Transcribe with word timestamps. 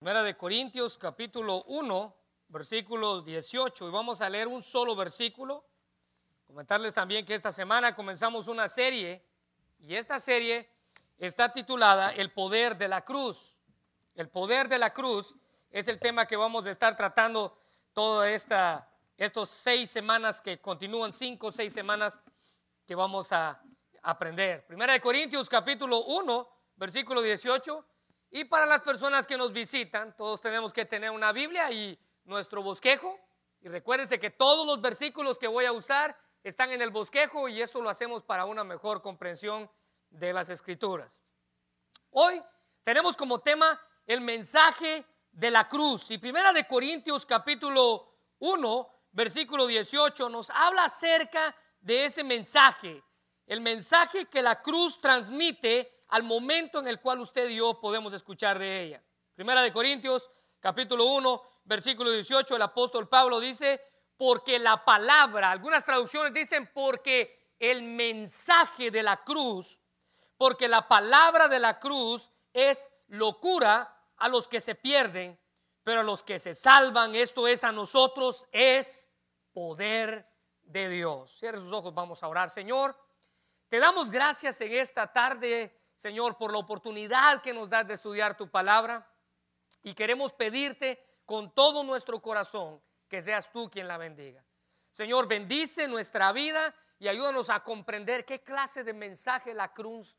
Primera 0.00 0.22
de 0.22 0.34
Corintios 0.34 0.96
capítulo 0.96 1.62
1, 1.64 2.16
versículos 2.48 3.22
18. 3.22 3.86
Y 3.86 3.90
vamos 3.90 4.22
a 4.22 4.30
leer 4.30 4.48
un 4.48 4.62
solo 4.62 4.96
versículo. 4.96 5.62
Comentarles 6.46 6.94
también 6.94 7.26
que 7.26 7.34
esta 7.34 7.52
semana 7.52 7.94
comenzamos 7.94 8.48
una 8.48 8.66
serie 8.66 9.22
y 9.78 9.94
esta 9.94 10.18
serie 10.18 10.70
está 11.18 11.52
titulada 11.52 12.14
El 12.14 12.32
poder 12.32 12.78
de 12.78 12.88
la 12.88 13.04
cruz. 13.04 13.58
El 14.14 14.30
poder 14.30 14.70
de 14.70 14.78
la 14.78 14.94
cruz 14.94 15.36
es 15.70 15.86
el 15.86 16.00
tema 16.00 16.24
que 16.24 16.36
vamos 16.36 16.64
a 16.64 16.70
estar 16.70 16.96
tratando 16.96 17.58
toda 17.92 18.30
esta 18.30 18.88
estos 19.18 19.50
seis 19.50 19.90
semanas 19.90 20.40
que 20.40 20.62
continúan, 20.62 21.12
cinco 21.12 21.48
o 21.48 21.52
seis 21.52 21.74
semanas 21.74 22.18
que 22.86 22.94
vamos 22.94 23.32
a 23.32 23.62
aprender. 24.00 24.66
Primera 24.66 24.94
de 24.94 25.00
Corintios 25.02 25.46
capítulo 25.46 26.04
1, 26.04 26.48
versículo 26.76 27.20
18. 27.20 27.89
Y 28.30 28.44
para 28.44 28.64
las 28.64 28.82
personas 28.82 29.26
que 29.26 29.36
nos 29.36 29.52
visitan, 29.52 30.16
todos 30.16 30.40
tenemos 30.40 30.72
que 30.72 30.84
tener 30.84 31.10
una 31.10 31.32
Biblia 31.32 31.70
y 31.72 31.98
nuestro 32.24 32.62
bosquejo. 32.62 33.18
Y 33.60 33.68
recuérdense 33.68 34.20
que 34.20 34.30
todos 34.30 34.66
los 34.66 34.80
versículos 34.80 35.38
que 35.38 35.48
voy 35.48 35.64
a 35.64 35.72
usar 35.72 36.16
están 36.42 36.70
en 36.70 36.80
el 36.80 36.90
bosquejo 36.90 37.48
y 37.48 37.60
esto 37.60 37.82
lo 37.82 37.90
hacemos 37.90 38.22
para 38.22 38.44
una 38.44 38.64
mejor 38.64 39.02
comprensión 39.02 39.68
de 40.08 40.32
las 40.32 40.48
escrituras. 40.48 41.20
Hoy 42.10 42.42
tenemos 42.84 43.16
como 43.16 43.40
tema 43.40 43.80
el 44.06 44.20
mensaje 44.20 45.04
de 45.32 45.50
la 45.50 45.68
cruz. 45.68 46.10
Y 46.10 46.18
Primera 46.18 46.52
de 46.52 46.66
Corintios 46.66 47.26
capítulo 47.26 48.14
1, 48.38 48.88
versículo 49.12 49.66
18 49.66 50.28
nos 50.28 50.50
habla 50.50 50.84
acerca 50.84 51.54
de 51.80 52.04
ese 52.04 52.22
mensaje, 52.22 53.02
el 53.46 53.60
mensaje 53.60 54.26
que 54.26 54.42
la 54.42 54.60
cruz 54.60 55.00
transmite 55.00 55.99
al 56.10 56.22
momento 56.22 56.78
en 56.80 56.88
el 56.88 57.00
cual 57.00 57.20
usted 57.20 57.48
y 57.48 57.56
yo 57.56 57.80
podemos 57.80 58.12
escuchar 58.12 58.58
de 58.58 58.82
ella. 58.82 59.02
Primera 59.34 59.62
de 59.62 59.72
Corintios, 59.72 60.30
capítulo 60.58 61.04
1, 61.06 61.42
versículo 61.64 62.10
18, 62.10 62.56
el 62.56 62.62
apóstol 62.62 63.08
Pablo 63.08 63.40
dice, 63.40 63.80
porque 64.16 64.58
la 64.58 64.84
palabra, 64.84 65.50
algunas 65.50 65.84
traducciones 65.84 66.34
dicen 66.34 66.70
porque 66.74 67.54
el 67.58 67.82
mensaje 67.82 68.90
de 68.90 69.02
la 69.02 69.24
cruz, 69.24 69.78
porque 70.36 70.68
la 70.68 70.88
palabra 70.88 71.48
de 71.48 71.58
la 71.58 71.78
cruz 71.78 72.30
es 72.52 72.92
locura 73.08 73.96
a 74.16 74.28
los 74.28 74.48
que 74.48 74.60
se 74.60 74.74
pierden, 74.74 75.38
pero 75.82 76.00
a 76.00 76.04
los 76.04 76.22
que 76.22 76.38
se 76.38 76.54
salvan, 76.54 77.14
esto 77.14 77.48
es 77.48 77.64
a 77.64 77.72
nosotros, 77.72 78.48
es 78.52 79.10
poder 79.52 80.28
de 80.62 80.88
Dios. 80.88 81.38
Cierre 81.38 81.58
sus 81.58 81.72
ojos, 81.72 81.94
vamos 81.94 82.22
a 82.22 82.28
orar. 82.28 82.50
Señor, 82.50 82.96
te 83.68 83.78
damos 83.78 84.10
gracias 84.10 84.60
en 84.60 84.72
esta 84.72 85.12
tarde, 85.12 85.79
Señor, 86.00 86.38
por 86.38 86.50
la 86.50 86.56
oportunidad 86.56 87.42
que 87.42 87.52
nos 87.52 87.68
das 87.68 87.86
de 87.86 87.92
estudiar 87.92 88.34
tu 88.34 88.48
palabra 88.48 89.06
y 89.82 89.92
queremos 89.92 90.32
pedirte 90.32 90.98
con 91.26 91.54
todo 91.54 91.84
nuestro 91.84 92.22
corazón 92.22 92.80
que 93.06 93.20
seas 93.20 93.52
tú 93.52 93.68
quien 93.68 93.86
la 93.86 93.98
bendiga. 93.98 94.42
Señor, 94.90 95.28
bendice 95.28 95.88
nuestra 95.88 96.32
vida 96.32 96.74
y 96.98 97.08
ayúdanos 97.08 97.50
a 97.50 97.62
comprender 97.62 98.24
qué 98.24 98.40
clase 98.40 98.82
de 98.82 98.94
mensaje 98.94 99.52
la 99.52 99.74
cruz, 99.74 100.16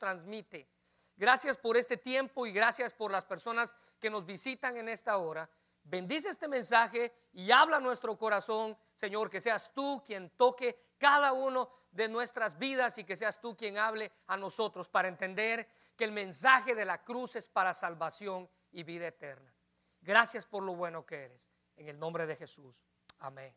transmite. 0.00 0.68
Gracias 1.14 1.58
por 1.58 1.76
este 1.76 1.96
tiempo 1.96 2.44
y 2.44 2.52
gracias 2.52 2.92
por 2.92 3.12
las 3.12 3.24
personas 3.24 3.72
que 4.00 4.10
nos 4.10 4.26
visitan 4.26 4.76
en 4.78 4.88
esta 4.88 5.16
hora. 5.18 5.48
Bendice 5.84 6.30
este 6.30 6.48
mensaje 6.48 7.12
y 7.32 7.50
habla 7.50 7.78
nuestro 7.78 8.16
corazón, 8.16 8.76
Señor, 8.94 9.30
que 9.30 9.40
seas 9.40 9.72
tú 9.74 10.02
quien 10.04 10.30
toque 10.30 10.94
cada 10.98 11.32
uno 11.32 11.70
de 11.90 12.08
nuestras 12.08 12.58
vidas 12.58 12.98
y 12.98 13.04
que 13.04 13.16
seas 13.16 13.40
tú 13.40 13.56
quien 13.56 13.78
hable 13.78 14.10
a 14.26 14.36
nosotros 14.36 14.88
para 14.88 15.08
entender 15.08 15.68
que 15.96 16.04
el 16.04 16.12
mensaje 16.12 16.74
de 16.74 16.84
la 16.84 17.04
cruz 17.04 17.36
es 17.36 17.48
para 17.48 17.74
salvación 17.74 18.48
y 18.72 18.82
vida 18.82 19.06
eterna. 19.06 19.54
Gracias 20.00 20.46
por 20.46 20.62
lo 20.62 20.74
bueno 20.74 21.04
que 21.06 21.24
eres. 21.24 21.48
En 21.76 21.88
el 21.88 21.98
nombre 21.98 22.26
de 22.26 22.36
Jesús. 22.36 22.74
Amén. 23.20 23.54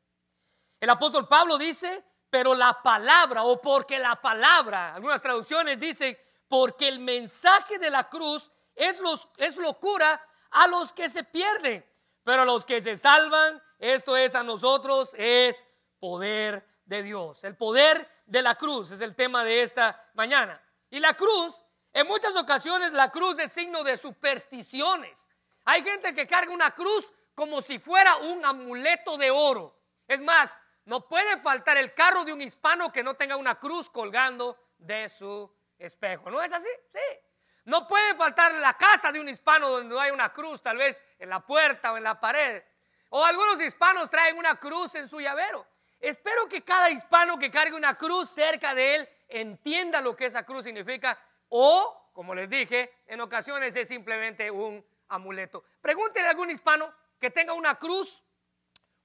El 0.80 0.90
apóstol 0.90 1.28
Pablo 1.28 1.58
dice, 1.58 2.04
pero 2.30 2.54
la 2.54 2.82
palabra 2.82 3.44
o 3.44 3.62
porque 3.62 4.00
la 4.00 4.16
palabra, 4.20 4.94
algunas 4.94 5.22
traducciones 5.22 5.80
dicen, 5.80 6.18
porque 6.48 6.88
el 6.88 7.00
mensaje 7.00 7.80
de 7.80 7.90
la 7.90 8.10
cruz 8.10 8.52
es, 8.76 9.00
es 9.38 9.58
locura 9.58 10.22
a 10.52 10.68
los 10.68 10.94
que 10.94 11.10
se 11.10 11.24
pierden, 11.24 11.86
pero 12.28 12.42
a 12.42 12.46
los 12.46 12.66
que 12.66 12.82
se 12.82 12.98
salvan, 12.98 13.64
esto 13.80 14.18
es 14.18 14.36
a 14.36 14.44
nosotros, 14.44 15.14
es 15.14 15.64
poder 15.98 16.68
de 16.84 17.02
Dios. 17.02 17.42
El 17.46 17.56
poder 17.56 18.06
de 18.26 18.42
la 18.42 18.56
cruz 18.56 18.92
es 18.92 19.00
el 19.00 19.16
tema 19.16 19.46
de 19.46 19.62
esta 19.62 20.10
mañana. 20.14 20.62
Y 20.90 21.00
la 21.00 21.14
cruz, 21.14 21.64
en 21.94 22.06
muchas 22.06 22.36
ocasiones 22.36 22.92
la 22.92 23.12
cruz 23.12 23.40
es 23.40 23.54
signo 23.54 23.82
de 23.82 23.96
supersticiones. 23.96 25.26
Hay 25.64 25.86
gente 25.86 26.14
que 26.14 26.28
carga 26.28 26.52
una 26.52 26.72
cruz 26.72 27.14
como 27.34 27.62
si 27.62 27.80
fuera 27.80 28.18
un 28.18 28.44
amuleto 28.44 29.16
de 29.18 29.32
oro. 29.32 29.80
Es 30.06 30.20
más, 30.20 30.60
no 30.84 31.08
puede 31.08 31.38
faltar 31.38 31.78
el 31.78 31.94
carro 31.94 32.26
de 32.26 32.34
un 32.34 32.42
hispano 32.42 32.92
que 32.92 33.04
no 33.04 33.14
tenga 33.14 33.38
una 33.38 33.58
cruz 33.58 33.90
colgando 33.90 34.58
de 34.78 35.08
su 35.08 35.50
espejo. 35.78 36.30
¿No 36.30 36.42
es 36.42 36.52
así? 36.52 36.68
Sí. 36.92 37.27
No 37.68 37.86
puede 37.86 38.16
faltar 38.16 38.54
la 38.54 38.76
casa 38.76 39.12
de 39.12 39.20
un 39.20 39.28
hispano 39.28 39.70
donde 39.70 39.94
no 39.94 40.00
hay 40.00 40.12
una 40.12 40.32
cruz, 40.32 40.62
tal 40.62 40.78
vez 40.78 41.02
en 41.20 41.30
la 41.30 41.42
puerta 41.42 41.92
o 41.92 41.98
en 41.98 42.04
la 42.04 42.18
pared. 42.18 42.64
O 43.10 43.26
algunos 43.26 43.60
hispanos 43.60 44.10
traen 44.10 44.38
una 44.38 44.58
cruz 44.58 44.96
en 44.96 45.10
su 45.10 45.20
llavero. 45.20 45.68
Espero 46.00 46.48
que 46.48 46.64
cada 46.64 46.90
hispano 46.90 47.38
que 47.38 47.52
cargue 47.52 47.76
una 47.76 47.96
cruz 47.96 48.30
cerca 48.30 48.74
de 48.74 48.96
él 48.96 49.10
entienda 49.28 50.00
lo 50.00 50.16
que 50.16 50.28
esa 50.28 50.46
cruz 50.46 50.64
significa. 50.64 51.20
O, 51.50 52.10
como 52.14 52.34
les 52.34 52.50
dije, 52.50 53.02
en 53.06 53.20
ocasiones 53.20 53.76
es 53.76 53.90
simplemente 53.90 54.50
un 54.50 54.82
amuleto. 55.10 55.66
Pregúntenle 55.82 56.30
a 56.30 56.32
algún 56.32 56.50
hispano 56.50 56.90
que 57.20 57.32
tenga 57.32 57.52
una 57.52 57.76
cruz 57.76 58.24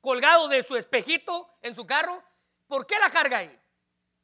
colgado 0.01 0.47
de 0.47 0.63
su 0.63 0.77
espejito 0.77 1.53
en 1.63 1.75
su 1.75 1.85
carro. 1.85 2.23
¿Por 2.69 2.87
qué 2.87 2.97
la 3.01 3.11
carga 3.11 3.39
ahí? 3.39 3.61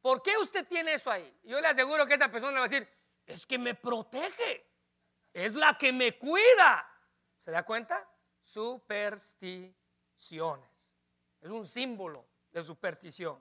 ¿Por 0.00 0.22
qué 0.22 0.38
usted 0.38 0.64
tiene 0.68 0.92
eso 0.94 1.10
ahí? 1.10 1.40
Yo 1.42 1.60
le 1.60 1.66
aseguro 1.66 2.06
que 2.06 2.14
esa 2.14 2.30
persona 2.30 2.52
le 2.52 2.58
va 2.60 2.66
a 2.66 2.68
decir, 2.68 2.97
es 3.28 3.46
que 3.46 3.58
me 3.58 3.74
protege, 3.74 4.66
es 5.32 5.54
la 5.54 5.76
que 5.76 5.92
me 5.92 6.16
cuida. 6.18 6.88
¿Se 7.36 7.50
da 7.50 7.62
cuenta? 7.62 8.08
Supersticiones. 8.40 10.88
Es 11.40 11.50
un 11.50 11.68
símbolo 11.68 12.26
de 12.50 12.62
superstición. 12.62 13.38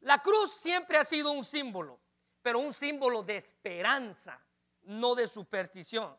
La 0.00 0.20
cruz 0.20 0.54
siempre 0.54 0.98
ha 0.98 1.04
sido 1.04 1.30
un 1.30 1.44
símbolo, 1.44 2.00
pero 2.42 2.58
un 2.58 2.72
símbolo 2.72 3.22
de 3.22 3.36
esperanza, 3.36 4.44
no 4.82 5.14
de 5.14 5.28
superstición. 5.28 6.18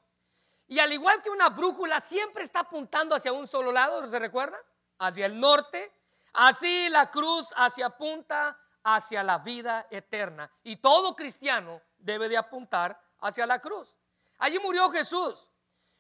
Y 0.68 0.80
al 0.80 0.94
igual 0.94 1.22
que 1.22 1.30
una 1.30 1.50
brújula 1.50 2.00
siempre 2.00 2.44
está 2.44 2.62
apuntando 2.62 3.14
hacia 3.14 3.34
un 3.34 3.46
solo 3.46 3.74
lado, 3.74 4.08
¿se 4.08 4.18
recuerda? 4.18 4.58
Hacia 5.00 5.26
el 5.26 5.38
norte. 5.38 5.92
Así 6.32 6.88
la 6.90 7.12
cruz 7.12 7.50
hacia 7.56 7.88
apunta 7.88 8.58
hacia 8.86 9.24
la 9.24 9.40
vida 9.40 9.88
eterna. 9.90 10.50
Y 10.64 10.78
todo 10.78 11.16
cristiano 11.16 11.82
debe 12.06 12.30
de 12.30 12.38
apuntar 12.38 12.98
hacia 13.20 13.46
la 13.46 13.60
cruz. 13.60 13.94
Allí 14.38 14.60
murió 14.60 14.90
Jesús 14.92 15.50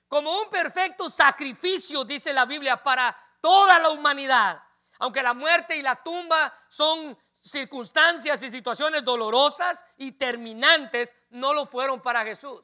como 0.07 0.39
un 0.39 0.49
perfecto 0.49 1.09
sacrificio, 1.09 2.05
dice 2.05 2.31
la 2.31 2.45
Biblia, 2.45 2.81
para 2.81 3.17
toda 3.41 3.79
la 3.79 3.89
humanidad. 3.89 4.61
Aunque 4.99 5.23
la 5.23 5.33
muerte 5.33 5.75
y 5.75 5.81
la 5.81 5.95
tumba 5.95 6.53
son 6.69 7.17
circunstancias 7.41 8.41
y 8.43 8.49
situaciones 8.49 9.03
dolorosas 9.03 9.83
y 9.97 10.13
terminantes, 10.13 11.13
no 11.31 11.53
lo 11.53 11.65
fueron 11.65 12.01
para 12.01 12.23
Jesús. 12.23 12.63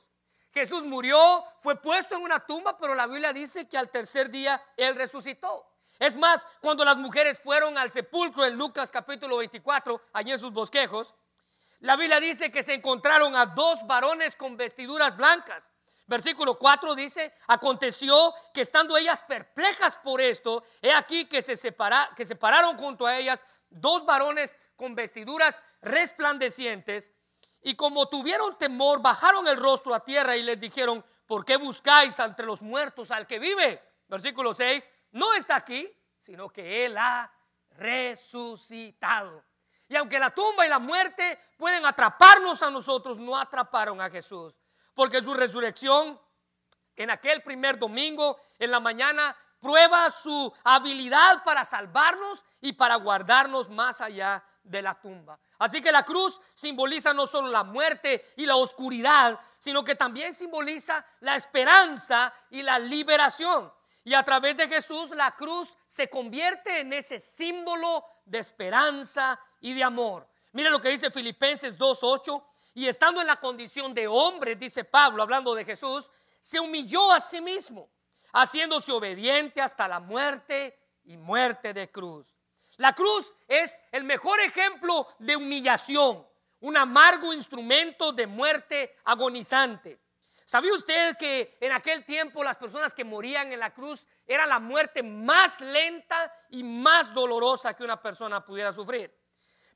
Jesús 0.53 0.83
murió, 0.83 1.43
fue 1.61 1.81
puesto 1.81 2.15
en 2.15 2.23
una 2.23 2.39
tumba, 2.39 2.77
pero 2.77 2.93
la 2.93 3.07
Biblia 3.07 3.33
dice 3.33 3.67
que 3.67 3.77
al 3.77 3.89
tercer 3.89 4.29
día 4.29 4.61
Él 4.77 4.95
resucitó. 4.95 5.65
Es 5.97 6.15
más, 6.15 6.47
cuando 6.61 6.83
las 6.83 6.97
mujeres 6.97 7.39
fueron 7.39 7.77
al 7.77 7.91
sepulcro 7.91 8.45
en 8.45 8.55
Lucas 8.55 8.91
capítulo 8.91 9.37
24, 9.37 10.01
allí 10.13 10.31
en 10.31 10.39
sus 10.39 10.51
bosquejos, 10.51 11.13
la 11.81 11.95
Biblia 11.95 12.19
dice 12.19 12.51
que 12.51 12.63
se 12.63 12.75
encontraron 12.75 13.35
a 13.35 13.45
dos 13.45 13.85
varones 13.85 14.35
con 14.35 14.55
vestiduras 14.55 15.17
blancas. 15.17 15.71
Versículo 16.07 16.57
4 16.57 16.93
dice, 16.93 17.33
aconteció 17.47 18.33
que 18.53 18.61
estando 18.61 18.97
ellas 18.97 19.23
perplejas 19.23 19.97
por 19.97 20.19
esto, 20.19 20.63
he 20.81 20.91
aquí 20.91 21.25
que 21.25 21.41
se, 21.41 21.55
separa, 21.55 22.11
que 22.15 22.25
se 22.25 22.35
pararon 22.35 22.77
junto 22.77 23.07
a 23.07 23.17
ellas 23.17 23.43
dos 23.69 24.05
varones 24.05 24.57
con 24.75 24.93
vestiduras 24.93 25.63
resplandecientes, 25.81 27.11
y 27.63 27.75
como 27.75 28.07
tuvieron 28.09 28.57
temor, 28.57 29.01
bajaron 29.01 29.47
el 29.47 29.57
rostro 29.57 29.93
a 29.93 30.03
tierra 30.03 30.35
y 30.35 30.43
les 30.43 30.59
dijeron, 30.59 31.05
¿por 31.27 31.45
qué 31.45 31.57
buscáis 31.57 32.17
entre 32.19 32.45
los 32.45 32.61
muertos 32.61 33.11
al 33.11 33.27
que 33.27 33.39
vive? 33.39 33.81
Versículo 34.07 34.53
6, 34.53 34.89
no 35.11 35.33
está 35.33 35.57
aquí, 35.57 35.87
sino 36.17 36.49
que 36.49 36.85
Él 36.85 36.97
ha 36.97 37.31
resucitado. 37.69 39.43
Y 39.91 39.97
aunque 39.97 40.19
la 40.19 40.29
tumba 40.29 40.65
y 40.65 40.69
la 40.69 40.79
muerte 40.79 41.37
pueden 41.57 41.85
atraparnos 41.85 42.63
a 42.63 42.71
nosotros, 42.71 43.17
no 43.17 43.37
atraparon 43.37 43.99
a 43.99 44.09
Jesús. 44.09 44.55
Porque 44.93 45.21
su 45.21 45.33
resurrección 45.33 46.17
en 46.95 47.09
aquel 47.09 47.43
primer 47.43 47.77
domingo 47.77 48.39
en 48.57 48.71
la 48.71 48.79
mañana 48.79 49.35
prueba 49.59 50.09
su 50.09 50.53
habilidad 50.63 51.43
para 51.43 51.65
salvarnos 51.65 52.45
y 52.61 52.71
para 52.71 52.95
guardarnos 52.95 53.69
más 53.69 53.99
allá 53.99 54.41
de 54.63 54.81
la 54.81 54.93
tumba. 54.93 55.37
Así 55.59 55.81
que 55.81 55.91
la 55.91 56.05
cruz 56.05 56.39
simboliza 56.53 57.13
no 57.13 57.27
solo 57.27 57.49
la 57.49 57.65
muerte 57.65 58.31
y 58.37 58.45
la 58.45 58.55
oscuridad, 58.55 59.37
sino 59.59 59.83
que 59.83 59.95
también 59.95 60.33
simboliza 60.33 61.05
la 61.19 61.35
esperanza 61.35 62.33
y 62.49 62.61
la 62.61 62.79
liberación. 62.79 63.69
Y 64.05 64.13
a 64.13 64.23
través 64.23 64.55
de 64.55 64.69
Jesús 64.69 65.09
la 65.09 65.31
cruz 65.31 65.77
se 65.85 66.09
convierte 66.09 66.79
en 66.79 66.93
ese 66.93 67.19
símbolo 67.19 68.05
de 68.23 68.39
esperanza 68.39 69.37
y 69.61 69.73
de 69.73 69.83
amor. 69.83 70.27
Mire 70.51 70.69
lo 70.69 70.81
que 70.81 70.89
dice 70.89 71.11
Filipenses 71.11 71.77
2.8. 71.77 72.43
Y 72.73 72.87
estando 72.87 73.21
en 73.21 73.27
la 73.27 73.37
condición 73.37 73.93
de 73.93 74.07
hombre, 74.07 74.55
dice 74.55 74.83
Pablo, 74.83 75.21
hablando 75.23 75.53
de 75.53 75.65
Jesús, 75.65 76.09
se 76.39 76.59
humilló 76.59 77.11
a 77.11 77.19
sí 77.19 77.41
mismo, 77.41 77.89
haciéndose 78.33 78.91
obediente 78.91 79.61
hasta 79.61 79.87
la 79.87 79.99
muerte 79.99 80.77
y 81.03 81.17
muerte 81.17 81.73
de 81.73 81.91
cruz. 81.91 82.33
La 82.77 82.93
cruz 82.93 83.35
es 83.47 83.79
el 83.91 84.05
mejor 84.05 84.39
ejemplo 84.39 85.05
de 85.19 85.35
humillación, 85.35 86.25
un 86.61 86.77
amargo 86.77 87.33
instrumento 87.33 88.13
de 88.13 88.25
muerte 88.25 88.95
agonizante. 89.03 89.99
¿Sabía 90.45 90.73
usted 90.73 91.17
que 91.17 91.57
en 91.61 91.71
aquel 91.73 92.03
tiempo 92.05 92.43
las 92.43 92.57
personas 92.57 92.93
que 92.93 93.03
morían 93.03 93.53
en 93.53 93.59
la 93.59 93.73
cruz 93.73 94.07
era 94.25 94.45
la 94.45 94.59
muerte 94.59 95.03
más 95.03 95.61
lenta 95.61 96.33
y 96.49 96.63
más 96.63 97.13
dolorosa 97.13 97.73
que 97.73 97.83
una 97.83 98.01
persona 98.01 98.43
pudiera 98.43 98.73
sufrir? 98.73 99.20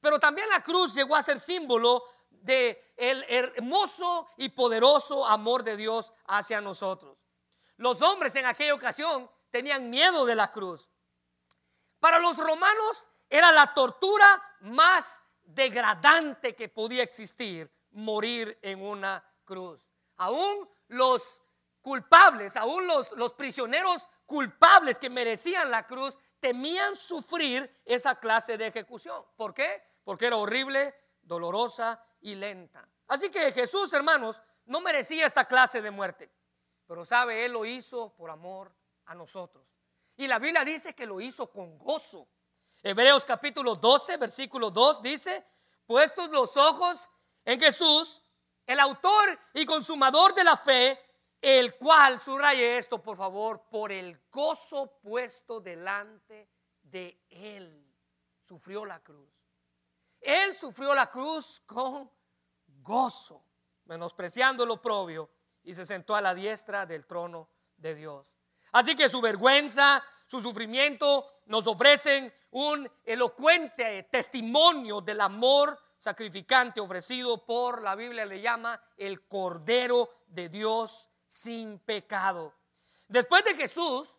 Pero 0.01 0.19
también 0.19 0.49
la 0.49 0.61
cruz 0.61 0.93
llegó 0.93 1.15
a 1.15 1.23
ser 1.23 1.39
símbolo 1.39 2.03
de 2.29 2.93
el 2.95 3.25
hermoso 3.27 4.27
y 4.37 4.49
poderoso 4.49 5.25
amor 5.25 5.63
de 5.63 5.77
Dios 5.77 6.13
hacia 6.27 6.61
nosotros. 6.61 7.17
Los 7.77 8.01
hombres 8.01 8.35
en 8.35 8.45
aquella 8.45 8.73
ocasión 8.73 9.29
tenían 9.49 9.89
miedo 9.89 10.25
de 10.25 10.35
la 10.35 10.51
cruz. 10.51 10.89
Para 11.99 12.19
los 12.19 12.37
romanos 12.37 13.09
era 13.29 13.51
la 13.51 13.73
tortura 13.73 14.41
más 14.61 15.23
degradante 15.43 16.55
que 16.55 16.69
podía 16.69 17.03
existir, 17.03 17.71
morir 17.91 18.57
en 18.61 18.81
una 18.81 19.23
cruz. 19.43 19.85
Aún 20.17 20.69
los 20.87 21.41
culpables, 21.81 22.55
aún 22.57 22.87
los, 22.87 23.11
los 23.13 23.33
prisioneros 23.33 24.07
culpables 24.25 24.97
que 24.99 25.09
merecían 25.09 25.69
la 25.69 25.85
cruz, 25.85 26.17
temían 26.45 26.95
sufrir 26.95 27.81
esa 27.83 28.19
clase 28.19 28.55
de 28.55 28.67
ejecución. 28.67 29.25
¿Por 29.35 29.51
qué? 29.51 29.81
Porque 30.03 30.27
era 30.27 30.37
horrible, 30.37 30.93
dolorosa 31.23 31.99
y 32.21 32.35
lenta. 32.35 32.87
Así 33.07 33.31
que 33.31 33.51
Jesús, 33.51 33.91
hermanos, 33.93 34.39
no 34.65 34.79
merecía 34.79 35.25
esta 35.25 35.45
clase 35.45 35.81
de 35.81 35.89
muerte. 35.89 36.31
Pero 36.85 37.03
sabe, 37.03 37.45
Él 37.45 37.53
lo 37.53 37.65
hizo 37.65 38.13
por 38.13 38.29
amor 38.29 38.71
a 39.05 39.15
nosotros. 39.15 39.65
Y 40.17 40.27
la 40.27 40.37
Biblia 40.37 40.63
dice 40.63 40.93
que 40.93 41.07
lo 41.07 41.19
hizo 41.19 41.49
con 41.49 41.79
gozo. 41.79 42.27
Hebreos 42.83 43.25
capítulo 43.25 43.73
12, 43.73 44.17
versículo 44.17 44.69
2 44.69 45.01
dice, 45.01 45.43
puestos 45.87 46.29
los 46.29 46.55
ojos 46.57 47.09
en 47.43 47.59
Jesús, 47.59 48.21
el 48.67 48.79
autor 48.79 49.39
y 49.55 49.65
consumador 49.65 50.35
de 50.35 50.43
la 50.43 50.57
fe, 50.57 51.04
el 51.41 51.75
cual, 51.75 52.21
subraye 52.21 52.77
esto 52.77 53.01
por 53.01 53.17
favor, 53.17 53.63
por 53.69 53.91
el 53.91 54.19
gozo 54.31 54.99
puesto 55.01 55.59
delante 55.59 56.49
de 56.81 57.23
él, 57.29 57.85
sufrió 58.43 58.85
la 58.85 58.99
cruz. 58.99 59.29
Él 60.21 60.55
sufrió 60.55 60.95
la 60.95 61.09
cruz 61.09 61.61
con 61.65 62.09
gozo, 62.81 63.43
menospreciando 63.85 64.65
lo 64.65 64.81
propio, 64.81 65.29
y 65.63 65.73
se 65.73 65.85
sentó 65.85 66.15
a 66.15 66.21
la 66.21 66.33
diestra 66.33 66.85
del 66.85 67.05
trono 67.05 67.49
de 67.77 67.95
Dios. 67.95 68.25
Así 68.71 68.95
que 68.95 69.09
su 69.09 69.21
vergüenza, 69.21 70.03
su 70.27 70.39
sufrimiento 70.39 71.41
nos 71.45 71.67
ofrecen 71.67 72.33
un 72.51 72.89
elocuente 73.03 74.03
testimonio 74.03 75.01
del 75.01 75.21
amor 75.21 75.77
sacrificante 75.97 76.79
ofrecido 76.79 77.45
por 77.45 77.81
la 77.81 77.95
Biblia 77.95 78.25
le 78.25 78.41
llama 78.41 78.81
el 78.97 79.27
Cordero 79.27 80.23
de 80.27 80.49
Dios 80.49 81.09
sin 81.35 81.79
pecado. 81.79 82.53
Después 83.09 83.43
de 83.43 83.55
Jesús, 83.55 84.17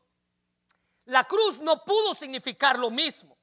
la 1.07 1.25
cruz 1.25 1.59
no 1.61 1.83
pudo 1.83 2.15
significar 2.15 2.79
lo 2.79 2.91
mismo. 2.91 3.39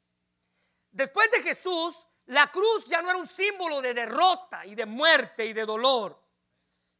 Después 0.91 1.31
de 1.31 1.41
Jesús, 1.41 2.07
la 2.27 2.51
cruz 2.51 2.85
ya 2.85 3.01
no 3.01 3.09
era 3.09 3.17
un 3.17 3.27
símbolo 3.27 3.81
de 3.81 3.95
derrota 3.95 4.63
y 4.65 4.75
de 4.75 4.85
muerte 4.85 5.45
y 5.47 5.53
de 5.53 5.65
dolor. 5.65 6.21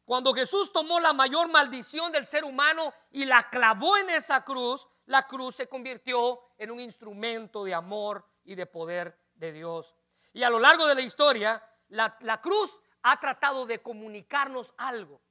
Cuando 0.03 0.33
Jesús 0.33 0.73
tomó 0.73 0.99
la 0.99 1.13
mayor 1.13 1.47
maldición 1.47 2.11
del 2.11 2.25
ser 2.25 2.43
humano 2.43 2.91
y 3.11 3.25
la 3.25 3.49
clavó 3.49 3.95
en 3.97 4.09
esa 4.09 4.43
cruz, 4.43 4.87
la 5.05 5.27
cruz 5.27 5.55
se 5.55 5.69
convirtió 5.69 6.41
en 6.57 6.71
un 6.71 6.79
instrumento 6.79 7.63
de 7.63 7.75
amor 7.75 8.27
y 8.43 8.55
de 8.55 8.65
poder 8.65 9.17
de 9.35 9.53
Dios. 9.53 9.95
Y 10.33 10.41
a 10.41 10.49
lo 10.49 10.59
largo 10.59 10.87
de 10.87 10.95
la 10.95 11.01
historia, 11.01 11.63
la, 11.89 12.41
cruz 12.41 12.81
ha 13.03 13.19
tratado 13.19 13.67
de 13.67 13.81
comunicarnos 13.81 14.73
algo. 14.77 15.21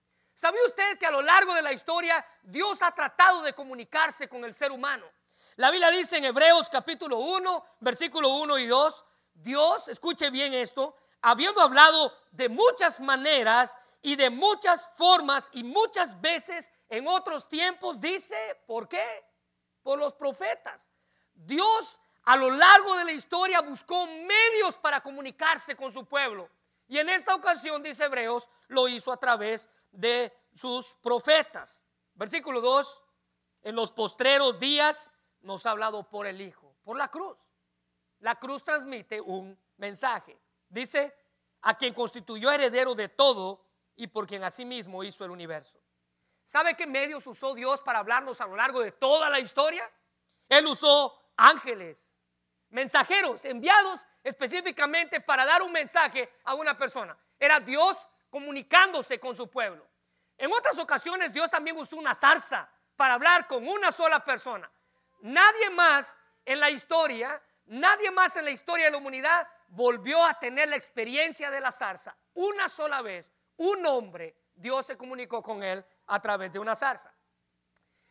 ¿Sabía 0.43 0.65
usted 0.67 0.99
que 0.99 1.06
a 1.06 1.12
lo 1.12 1.23
largo 1.23 1.55
de 1.55 1.62
la 1.62 1.73
historia 1.73 2.27
Dios 2.43 2.83
ha 2.83 2.91
tratado 2.91 3.43
de 3.43 3.53
comunicarse 3.53 4.29
con 4.29 4.44
el 4.44 4.53
ser 4.53 4.73
humano? 4.73 5.06
La 5.55 5.71
Biblia 5.71 5.93
dice 5.93 6.17
en 6.17 6.25
Hebreos 6.25 6.69
capítulo 6.69 7.19
1, 7.19 7.65
versículo 7.79 8.29
1 8.31 8.59
y 8.59 8.67
2, 8.67 9.05
Dios, 9.35 9.87
escuche 9.87 10.31
bien 10.31 10.53
esto, 10.53 10.97
habiendo 11.21 11.61
hablado 11.61 12.12
de 12.33 12.49
muchas 12.49 12.99
maneras 12.99 13.77
y 14.00 14.17
de 14.17 14.31
muchas 14.31 14.91
formas 14.97 15.49
y 15.53 15.62
muchas 15.62 16.21
veces 16.21 16.73
en 16.88 17.06
otros 17.06 17.49
tiempos, 17.49 18.00
dice, 18.00 18.61
¿por 18.67 18.88
qué? 18.88 19.25
Por 19.85 19.97
los 20.00 20.12
profetas. 20.12 20.91
Dios 21.35 22.00
a 22.25 22.35
lo 22.35 22.50
largo 22.50 22.97
de 22.97 23.05
la 23.05 23.12
historia 23.12 23.61
buscó 23.61 24.06
medios 24.06 24.77
para 24.79 25.00
comunicarse 25.00 25.77
con 25.77 25.93
su 25.93 26.05
pueblo. 26.05 26.50
Y 26.88 26.99
en 26.99 27.11
esta 27.11 27.33
ocasión, 27.37 27.81
dice 27.81 28.06
Hebreos, 28.06 28.49
lo 28.67 28.88
hizo 28.88 29.12
a 29.12 29.17
través 29.19 29.69
de 29.93 30.33
sus 30.55 30.94
profetas. 30.94 31.83
Versículo 32.15 32.61
2, 32.61 33.05
en 33.62 33.77
los 33.77 33.93
postreros 33.93 34.59
días 34.59 35.12
nos 35.41 35.65
ha 35.67 35.71
hablado 35.71 36.09
por 36.09 36.27
el 36.27 36.41
Hijo, 36.41 36.75
por 36.83 36.97
la 36.97 37.09
cruz. 37.09 37.39
La 38.21 38.37
cruz 38.37 38.65
transmite 38.65 39.21
un 39.21 39.59
mensaje. 39.77 40.39
Dice, 40.69 41.15
a 41.62 41.77
quien 41.77 41.94
constituyó 41.94 42.50
heredero 42.50 42.94
de 42.94 43.09
todo 43.09 43.65
y 43.97 44.06
por 44.06 44.27
quien 44.27 44.43
asimismo 44.44 45.05
hizo 45.05 45.25
el 45.25 45.31
universo. 45.31 45.81
¿Sabe 46.45 46.77
qué 46.77 46.87
medios 46.87 47.27
usó 47.27 47.55
Dios 47.55 47.83
para 47.83 48.00
hablarnos 48.00 48.41
a 48.41 48.47
lo 48.47 48.56
largo 48.56 48.81
de 48.81 48.93
toda 48.93 49.31
la 49.31 49.38
historia? 49.38 49.88
Él 50.49 50.67
usó 50.67 51.17
ángeles, 51.37 52.15
mensajeros 52.71 53.45
enviados 53.45 54.06
específicamente 54.25 55.21
para 55.21 55.45
dar 55.45 55.62
un 55.62 55.73
mensaje 55.73 56.33
a 56.45 56.55
una 56.55 56.77
persona. 56.77 57.17
Era 57.38 57.61
Dios 57.61 58.09
comunicándose 58.32 59.20
con 59.20 59.37
su 59.37 59.49
pueblo. 59.49 59.87
En 60.38 60.50
otras 60.50 60.79
ocasiones 60.79 61.32
Dios 61.32 61.50
también 61.50 61.76
usó 61.76 61.96
una 61.96 62.14
zarza 62.14 62.69
para 62.96 63.14
hablar 63.14 63.46
con 63.46 63.69
una 63.69 63.93
sola 63.93 64.25
persona. 64.25 64.69
Nadie 65.20 65.71
más 65.71 66.18
en 66.45 66.59
la 66.59 66.71
historia 66.71 67.40
Nadie 67.66 68.11
más 68.11 68.37
en 68.37 68.45
la 68.45 68.50
historia 68.50 68.87
de 68.87 68.90
la 68.90 68.99
humanidad 68.99 69.49
volvió 69.68 70.25
a 70.25 70.38
tener 70.38 70.68
la 70.68 70.76
experiencia 70.76 71.50
de 71.50 71.61
la 71.61 71.73
zarza. 71.73 72.16
Una 72.35 72.68
sola 72.68 73.02
vez, 73.02 73.30
un 73.57 73.87
hombre, 73.87 74.37
Dios 74.54 74.87
se 74.87 74.97
comunicó 74.97 75.42
con 75.42 75.62
él 75.62 75.85
a 76.07 76.21
través 76.21 76.52
de 76.52 76.59
una 76.59 76.75
zarza. 76.75 77.12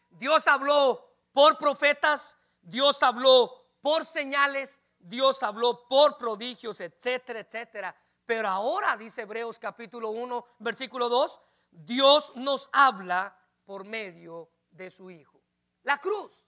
Dios 0.09 0.47
habló 0.47 1.15
por 1.31 1.57
profetas, 1.57 2.37
Dios 2.61 3.01
habló 3.03 3.67
por 3.81 4.05
señales, 4.05 4.81
Dios 4.97 5.43
habló 5.43 5.87
por 5.87 6.17
prodigios, 6.17 6.79
etcétera, 6.81 7.39
etcétera. 7.39 7.95
Pero 8.25 8.47
ahora, 8.47 8.97
dice 8.97 9.23
Hebreos 9.23 9.59
capítulo 9.59 10.09
1, 10.09 10.45
versículo 10.59 11.09
2, 11.09 11.39
Dios 11.71 12.35
nos 12.35 12.69
habla 12.71 13.37
por 13.65 13.85
medio 13.85 14.51
de 14.69 14.89
su 14.89 15.09
Hijo. 15.09 15.41
La 15.83 15.97
cruz. 15.97 16.45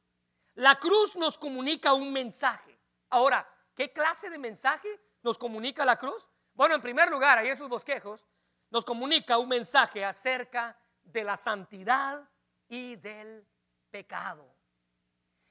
La 0.56 0.76
cruz 0.76 1.16
nos 1.16 1.38
comunica 1.38 1.94
un 1.94 2.14
mensaje. 2.14 2.80
Ahora, 3.10 3.48
¿qué 3.74 3.92
clase 3.92 4.30
de 4.30 4.38
mensaje 4.38 5.02
nos 5.24 5.38
comunica 5.38 5.84
la 5.86 5.98
cruz? 5.98 6.28
Bueno, 6.54 6.76
en 6.76 6.82
primer 6.82 7.10
lugar, 7.10 7.38
ahí 7.38 7.50
en 7.50 7.58
sus 7.58 7.70
bosquejos, 7.70 8.24
nos 8.70 8.86
comunica 8.86 9.38
un 9.38 9.50
mensaje 9.50 10.06
acerca 10.06 10.78
de 11.02 11.24
la 11.24 11.38
santidad 11.38 12.28
y 12.68 12.96
del 12.98 13.48
pecado. 13.90 14.56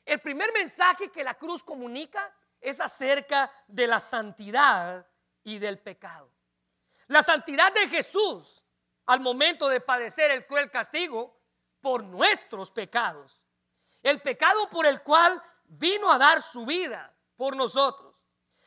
El 0.04 0.20
primer 0.20 0.52
mensaje 0.52 1.10
que 1.10 1.24
la 1.24 1.34
cruz 1.34 1.62
comunica 1.62 2.34
es 2.60 2.80
acerca 2.80 3.50
de 3.66 3.86
la 3.86 4.00
santidad 4.00 5.06
y 5.44 5.58
del 5.58 5.78
pecado. 5.78 6.30
La 7.08 7.22
santidad 7.22 7.72
de 7.72 7.88
Jesús 7.88 8.62
al 9.06 9.20
momento 9.20 9.68
de 9.68 9.80
padecer 9.80 10.30
el 10.30 10.46
cruel 10.46 10.70
castigo 10.70 11.40
por 11.80 12.04
nuestros 12.04 12.70
pecados. 12.70 13.42
El 14.02 14.20
pecado 14.20 14.68
por 14.68 14.86
el 14.86 15.02
cual 15.02 15.42
vino 15.64 16.10
a 16.10 16.18
dar 16.18 16.42
su 16.42 16.64
vida 16.64 17.12
por 17.36 17.56
nosotros. 17.56 18.14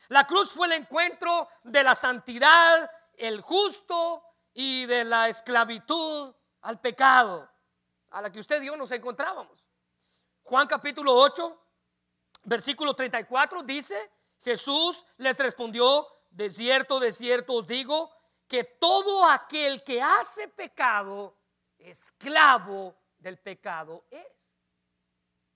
La 0.08 0.26
cruz 0.26 0.52
fue 0.52 0.66
el 0.66 0.74
encuentro 0.74 1.48
de 1.64 1.82
la 1.82 1.94
santidad, 1.94 2.90
el 3.16 3.40
justo 3.40 4.22
y 4.52 4.86
de 4.86 5.04
la 5.04 5.28
esclavitud 5.28 6.34
al 6.62 6.80
pecado, 6.80 7.50
a 8.10 8.22
la 8.22 8.30
que 8.30 8.40
usted 8.40 8.62
y 8.62 8.66
yo 8.66 8.76
nos 8.76 8.90
encontrábamos. 8.90 9.64
Juan 10.42 10.66
capítulo 10.66 11.14
8, 11.14 11.60
versículo 12.44 12.94
34 12.94 13.62
dice, 13.62 14.12
Jesús 14.40 15.04
les 15.16 15.36
respondió, 15.38 16.06
de 16.36 16.50
cierto, 16.50 17.00
de 17.00 17.12
cierto 17.12 17.54
os 17.54 17.66
digo, 17.66 18.10
que 18.46 18.62
todo 18.62 19.24
aquel 19.24 19.82
que 19.82 20.02
hace 20.02 20.48
pecado, 20.48 21.34
esclavo 21.78 22.94
del 23.16 23.38
pecado 23.38 24.04
es. 24.10 24.52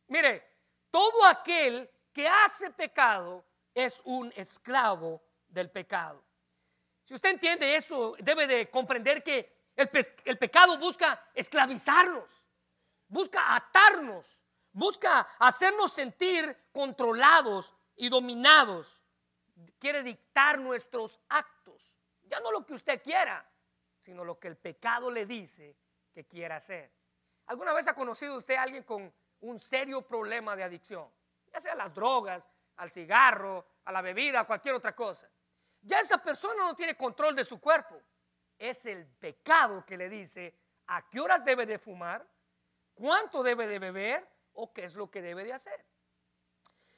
Mire, 0.07 0.43
todo 0.91 1.27
aquel 1.27 1.89
que 2.15 2.27
hace 2.27 2.71
pecado 2.71 3.45
es 3.75 4.01
un 4.07 4.33
esclavo 4.35 5.23
del 5.49 5.71
pecado. 5.71 6.25
Si 7.05 7.13
usted 7.13 7.31
entiende 7.31 7.77
eso, 7.77 8.15
debe 8.19 8.47
de 8.47 8.71
comprender 8.71 9.23
que 9.23 9.69
el, 9.77 9.91
el 10.25 10.39
pecado 10.39 10.79
busca 10.79 11.29
esclavizarnos, 11.35 12.43
busca 13.07 13.55
atarnos, 13.55 14.41
busca 14.73 15.21
hacernos 15.39 15.93
sentir 15.93 16.57
controlados 16.73 17.75
y 17.97 18.09
dominados. 18.09 19.00
Quiere 19.79 20.03
dictar 20.03 20.59
nuestros 20.59 21.21
actos. 21.29 21.99
Ya 22.23 22.41
no 22.41 22.53
lo 22.53 22.65
que 22.65 22.75
usted 22.75 23.03
quiera, 23.03 23.45
sino 23.99 24.25
lo 24.25 24.39
que 24.39 24.49
el 24.49 24.57
pecado 24.57 25.11
le 25.11 25.27
dice 25.27 25.77
que 26.13 26.25
quiera 26.25 26.57
hacer. 26.57 26.91
¿Alguna 27.47 27.73
vez 27.73 27.89
ha 27.89 27.95
conocido 27.95 28.37
usted 28.37 28.55
a 28.55 28.63
alguien 28.63 28.85
con 28.85 29.13
un 29.41 29.59
serio 29.59 30.03
problema 30.03 30.55
de 30.55 30.63
adicción? 30.63 31.11
Ya 31.53 31.61
sea 31.61 31.73
a 31.73 31.77
las 31.77 31.95
drogas, 31.95 32.49
al 32.77 32.91
cigarro, 32.91 33.67
a 33.85 33.93
la 33.93 34.01
bebida, 34.01 34.41
a 34.41 34.47
cualquier 34.47 34.75
otra 34.75 34.95
cosa. 34.95 35.29
Ya 35.83 36.01
esa 36.01 36.19
persona 36.23 36.65
no 36.65 36.77
tiene 36.77 36.97
control 36.97 37.35
de 37.35 37.45
su 37.45 37.61
cuerpo. 37.61 38.01
Es 38.59 38.87
el 38.87 39.07
pecado 39.07 39.85
que 39.85 39.97
le 39.97 40.09
dice 40.09 40.55
a 40.87 41.09
qué 41.09 41.21
horas 41.21 41.45
debe 41.45 41.67
de 41.67 41.79
fumar, 41.79 42.27
cuánto 42.95 43.43
debe 43.43 43.67
de 43.67 43.79
beber 43.79 44.29
o 44.53 44.73
qué 44.73 44.85
es 44.85 44.95
lo 44.95 45.11
que 45.11 45.23
debe 45.23 45.45
de 45.45 45.53
hacer. 45.53 45.85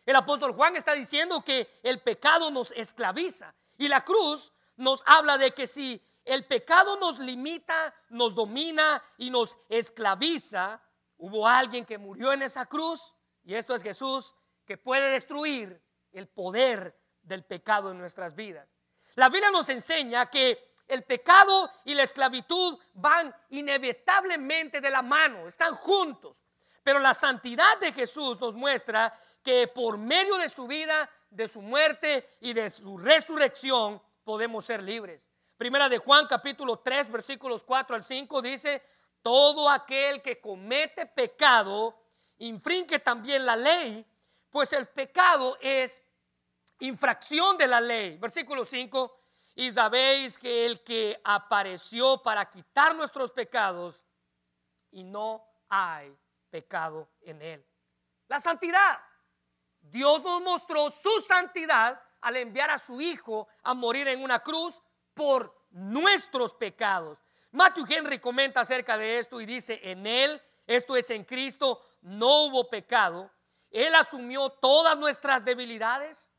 El 0.05 0.17
apóstol 0.17 0.53
Juan 0.53 0.77
está 0.77 0.95
diciendo 0.95 1.43
que 1.43 1.69
el 1.83 2.01
pecado 2.01 2.51
nos 2.51 2.73
esclaviza 2.73 3.55
y 3.79 3.89
la 3.89 4.03
cruz 4.03 4.53
nos 4.77 5.03
habla 5.07 5.39
de 5.39 5.53
que 5.53 5.67
si 5.67 6.03
el 6.25 6.47
pecado 6.47 6.99
nos 6.99 7.19
limita, 7.19 7.95
nos 8.11 8.35
domina 8.35 9.03
y 9.17 9.31
nos 9.31 9.59
esclaviza, 9.69 10.81
hubo 11.19 11.47
alguien 11.47 11.85
que 11.85 11.99
murió 11.99 12.33
en 12.33 12.43
esa 12.43 12.67
cruz 12.67 13.15
y 13.45 13.55
esto 13.55 13.75
es 13.75 13.83
Jesús 13.83 14.35
que 14.65 14.77
puede 14.77 15.11
destruir 15.11 15.81
el 16.13 16.29
poder 16.29 16.97
del 17.23 17.45
pecado 17.45 17.91
en 17.91 17.99
nuestras 17.99 18.35
vidas. 18.35 18.77
La 19.15 19.29
Biblia 19.29 19.51
nos 19.51 19.69
enseña 19.69 20.31
que 20.31 20.75
el 20.89 21.05
pecado 21.05 21.71
y 21.85 21.95
la 21.95 22.03
esclavitud 22.03 22.79
van 22.95 23.35
inevitablemente 23.51 24.81
de 24.81 24.91
la 24.91 25.03
mano, 25.03 25.47
están 25.47 25.75
juntos. 25.77 26.37
Pero 26.83 26.99
la 26.99 27.15
santidad 27.15 27.79
de 27.79 27.93
Jesús 27.93 28.41
nos 28.41 28.55
muestra 28.55 29.13
que 29.43 29.69
por 29.69 29.99
medio 29.99 30.37
de 30.37 30.49
su 30.49 30.67
vida, 30.67 31.09
de 31.31 31.49
su 31.49 31.61
muerte 31.63 32.37
y 32.41 32.53
de 32.53 32.71
su 32.71 32.99
resurrección 32.99 34.01
podemos 34.25 34.65
ser 34.65 34.83
libres. 34.83 35.29
Primera 35.57 35.89
de 35.89 35.99
Juan 35.99 36.27
capítulo 36.27 36.79
3 36.79 37.11
versículos 37.11 37.63
4 37.63 37.97
al 37.97 38.03
5 38.03 38.43
dice, 38.43 38.83
todo 39.23 39.69
aquel 39.71 40.21
que 40.21 40.41
comete 40.41 41.07
pecado 41.07 41.97
infringe 42.39 42.99
también 42.99 43.47
la 43.47 43.55
ley, 43.55 44.05
pues 44.51 44.73
el 44.73 44.87
pecado 44.89 45.57
es 45.61 46.03
infracción 46.81 47.57
de 47.57 47.69
la 47.69 47.81
ley. 47.81 48.17
Versículo 48.19 48.65
5, 48.65 49.19
y 49.55 49.71
sabéis 49.71 50.39
que 50.39 50.67
el 50.67 50.83
que 50.83 51.21
apareció 51.23 52.21
para 52.23 52.51
quitar 52.51 52.97
nuestros 52.97 53.31
pecados 53.31 54.03
y 54.91 55.05
no 55.05 55.45
hay 55.69 56.17
pecado 56.53 57.09
en 57.23 57.41
él. 57.41 57.67
La 58.29 58.39
santidad. 58.39 59.01
Dios 59.81 60.23
nos 60.23 60.41
mostró 60.43 60.91
su 60.91 61.11
santidad 61.27 62.01
al 62.21 62.37
enviar 62.37 62.71
a 62.71 62.79
su 62.79 63.01
Hijo 63.01 63.49
a 63.65 63.75
morir 63.75 64.07
en 64.07 64.23
una 64.23 64.41
cruz 64.41 64.81
por 65.15 65.67
nuestros 65.71 66.55
pecados. 66.55 67.19
Matthew 67.51 67.87
Henry 67.89 68.19
comenta 68.21 68.61
acerca 68.61 68.97
de 68.97 69.19
esto 69.19 69.41
y 69.41 69.47
dice, 69.47 69.81
en 69.83 70.07
Él, 70.07 70.41
esto 70.67 70.95
es 70.97 71.11
en 71.11 71.25
Cristo, 71.25 71.81
no 72.03 72.45
hubo 72.45 72.69
pecado. 72.71 73.31
Él 73.71 73.95
asumió 73.95 74.51
todas 74.51 74.97
nuestras 74.97 75.45
debilidades, 75.45 76.31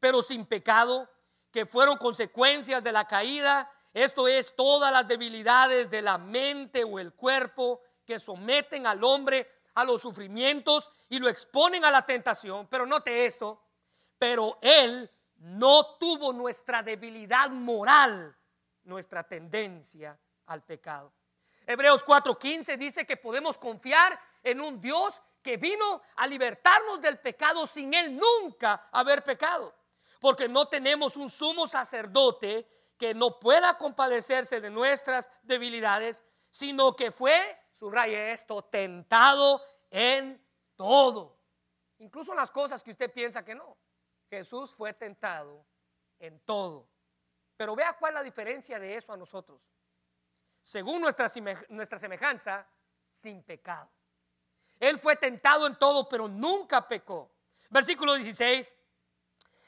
pero 0.00 0.22
sin 0.22 0.46
pecado, 0.46 1.10
que 1.50 1.66
fueron 1.66 1.98
consecuencias 1.98 2.82
de 2.82 2.92
la 2.92 3.06
caída. 3.06 3.70
Esto 3.92 4.28
es 4.28 4.54
todas 4.54 4.92
las 4.92 5.08
debilidades 5.08 5.90
de 5.90 6.02
la 6.02 6.18
mente 6.18 6.84
o 6.84 6.98
el 6.98 7.12
cuerpo 7.12 7.80
que 8.04 8.18
someten 8.18 8.86
al 8.86 9.02
hombre 9.04 9.50
a 9.76 9.84
los 9.84 10.02
sufrimientos 10.02 10.90
y 11.08 11.18
lo 11.18 11.28
exponen 11.28 11.84
a 11.84 11.90
la 11.90 12.04
tentación. 12.04 12.66
Pero 12.66 12.86
note 12.86 13.26
esto, 13.26 13.62
pero 14.18 14.58
Él 14.62 15.10
no 15.36 15.96
tuvo 15.96 16.32
nuestra 16.32 16.82
debilidad 16.82 17.50
moral, 17.50 18.34
nuestra 18.84 19.22
tendencia 19.22 20.18
al 20.46 20.64
pecado. 20.64 21.12
Hebreos 21.66 22.04
4:15 22.04 22.76
dice 22.78 23.06
que 23.06 23.18
podemos 23.18 23.58
confiar 23.58 24.18
en 24.42 24.60
un 24.60 24.80
Dios 24.80 25.20
que 25.42 25.58
vino 25.58 26.00
a 26.16 26.26
libertarnos 26.26 27.00
del 27.00 27.18
pecado 27.18 27.66
sin 27.66 27.92
Él 27.92 28.16
nunca 28.16 28.88
haber 28.90 29.22
pecado. 29.22 29.74
Porque 30.20 30.48
no 30.48 30.68
tenemos 30.68 31.16
un 31.18 31.28
sumo 31.28 31.66
sacerdote 31.66 32.66
que 32.96 33.12
no 33.12 33.38
pueda 33.38 33.76
compadecerse 33.76 34.62
de 34.62 34.70
nuestras 34.70 35.30
debilidades, 35.42 36.22
sino 36.50 36.96
que 36.96 37.10
fue 37.12 37.58
subraye 37.76 38.32
esto, 38.32 38.62
tentado 38.62 39.62
en 39.90 40.42
todo. 40.76 41.36
Incluso 41.98 42.32
en 42.32 42.38
las 42.38 42.50
cosas 42.50 42.82
que 42.82 42.90
usted 42.90 43.12
piensa 43.12 43.44
que 43.44 43.54
no. 43.54 43.76
Jesús 44.30 44.70
fue 44.74 44.94
tentado 44.94 45.64
en 46.18 46.40
todo. 46.40 46.88
Pero 47.54 47.76
vea 47.76 47.92
cuál 47.92 48.12
es 48.12 48.14
la 48.14 48.22
diferencia 48.22 48.78
de 48.78 48.96
eso 48.96 49.12
a 49.12 49.16
nosotros. 49.16 49.60
Según 50.62 51.02
nuestra, 51.02 51.30
nuestra 51.68 51.98
semejanza, 51.98 52.66
sin 53.10 53.42
pecado. 53.42 53.90
Él 54.80 54.98
fue 54.98 55.16
tentado 55.16 55.66
en 55.66 55.76
todo, 55.76 56.08
pero 56.08 56.28
nunca 56.28 56.88
pecó. 56.88 57.30
Versículo 57.68 58.14
16. 58.14 58.74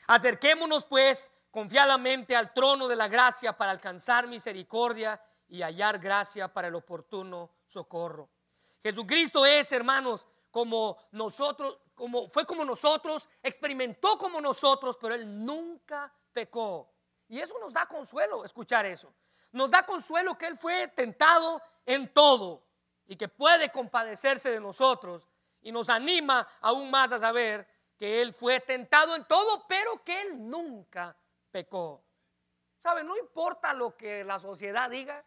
Acerquémonos 0.07 0.87
pues 0.87 1.31
confiadamente 1.51 2.35
al 2.35 2.55
trono 2.55 2.89
de 2.89 2.97
la 2.97 3.09
gracia 3.09 3.57
para 3.57 3.71
alcanzar 3.71 4.27
misericordia 4.27 5.21
y 5.49 5.63
hallar 5.63 5.99
gracia 5.99 6.53
para 6.53 6.69
el 6.69 6.75
oportuno 6.75 7.51
socorro. 7.67 8.29
Jesucristo 8.83 9.45
es, 9.45 9.71
hermanos, 9.73 10.27
como 10.51 10.97
nosotros, 11.13 11.79
como 11.95 12.29
fue 12.29 12.47
como 12.47 12.65
nosotros, 12.65 13.29
experimentó 13.43 14.17
como 14.17 14.41
nosotros, 14.41 14.97
pero 15.01 15.15
él 15.15 15.45
nunca 15.45 16.13
pecó. 16.33 16.93
Y 17.29 17.39
eso 17.39 17.59
nos 17.59 17.75
da 17.75 17.87
consuelo 17.87 18.45
escuchar 18.45 18.87
eso. 18.87 19.13
Nos 19.53 19.71
da 19.71 19.85
consuelo 19.85 20.37
que 20.37 20.47
él 20.47 20.57
fue 20.57 20.89
tentado 20.89 21.61
en 21.85 22.13
todo 22.13 22.63
y 23.07 23.17
que 23.17 23.29
puede 23.29 23.71
compadecerse 23.71 24.51
de 24.51 24.61
nosotros 24.61 25.27
y 25.61 25.73
nos 25.73 25.89
anima 25.89 26.47
aún 26.61 26.91
más 26.91 27.13
a 27.13 27.19
saber 27.19 27.67
que 27.97 28.23
él 28.23 28.33
fue 28.33 28.61
tentado 28.61 29.17
en 29.17 29.25
todo, 29.25 29.67
pero 29.67 30.05
que 30.05 30.21
él 30.23 30.49
nunca 30.49 31.17
pecó. 31.51 32.05
¿Sabe? 32.77 33.03
No 33.03 33.17
importa 33.17 33.75
lo 33.75 33.97
que 33.97 34.23
la 34.23 34.39
sociedad 34.39 34.89
diga, 34.89 35.25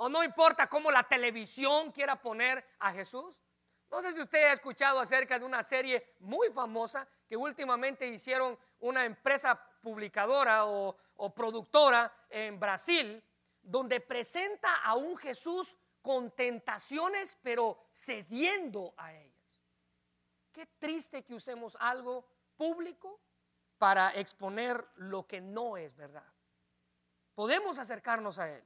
o 0.00 0.08
no 0.08 0.22
importa 0.22 0.68
cómo 0.68 0.90
la 0.92 1.02
televisión 1.02 1.90
quiera 1.90 2.20
poner 2.20 2.64
a 2.78 2.92
Jesús. 2.92 3.34
No 3.90 4.00
sé 4.00 4.12
si 4.12 4.20
usted 4.20 4.44
ha 4.44 4.52
escuchado 4.52 5.00
acerca 5.00 5.38
de 5.38 5.44
una 5.44 5.62
serie 5.62 6.14
muy 6.20 6.50
famosa 6.50 7.08
que 7.26 7.36
últimamente 7.36 8.06
hicieron 8.06 8.56
una 8.80 9.04
empresa 9.04 9.60
publicadora 9.82 10.66
o, 10.66 10.96
productora 11.34 12.12
en 12.30 12.60
Brasil, 12.60 13.22
donde 13.60 14.00
presenta 14.00 14.76
a 14.76 14.94
un 14.94 15.16
Jesús 15.16 15.76
con 16.00 16.30
tentaciones, 16.30 17.36
pero 17.42 17.88
cediendo 17.90 18.94
a 18.96 19.12
ellas. 19.12 19.34
Qué 20.52 20.66
triste 20.78 21.24
que 21.24 21.34
usemos 21.34 21.76
algo 21.80 22.24
público 22.56 23.18
para 23.78 24.14
exponer 24.14 24.86
lo 24.94 25.26
que 25.26 25.40
no 25.40 25.76
es 25.76 25.96
verdad. 25.96 26.32
Podemos 27.34 27.78
acercarnos 27.78 28.38
a 28.38 28.48
Él 28.48 28.64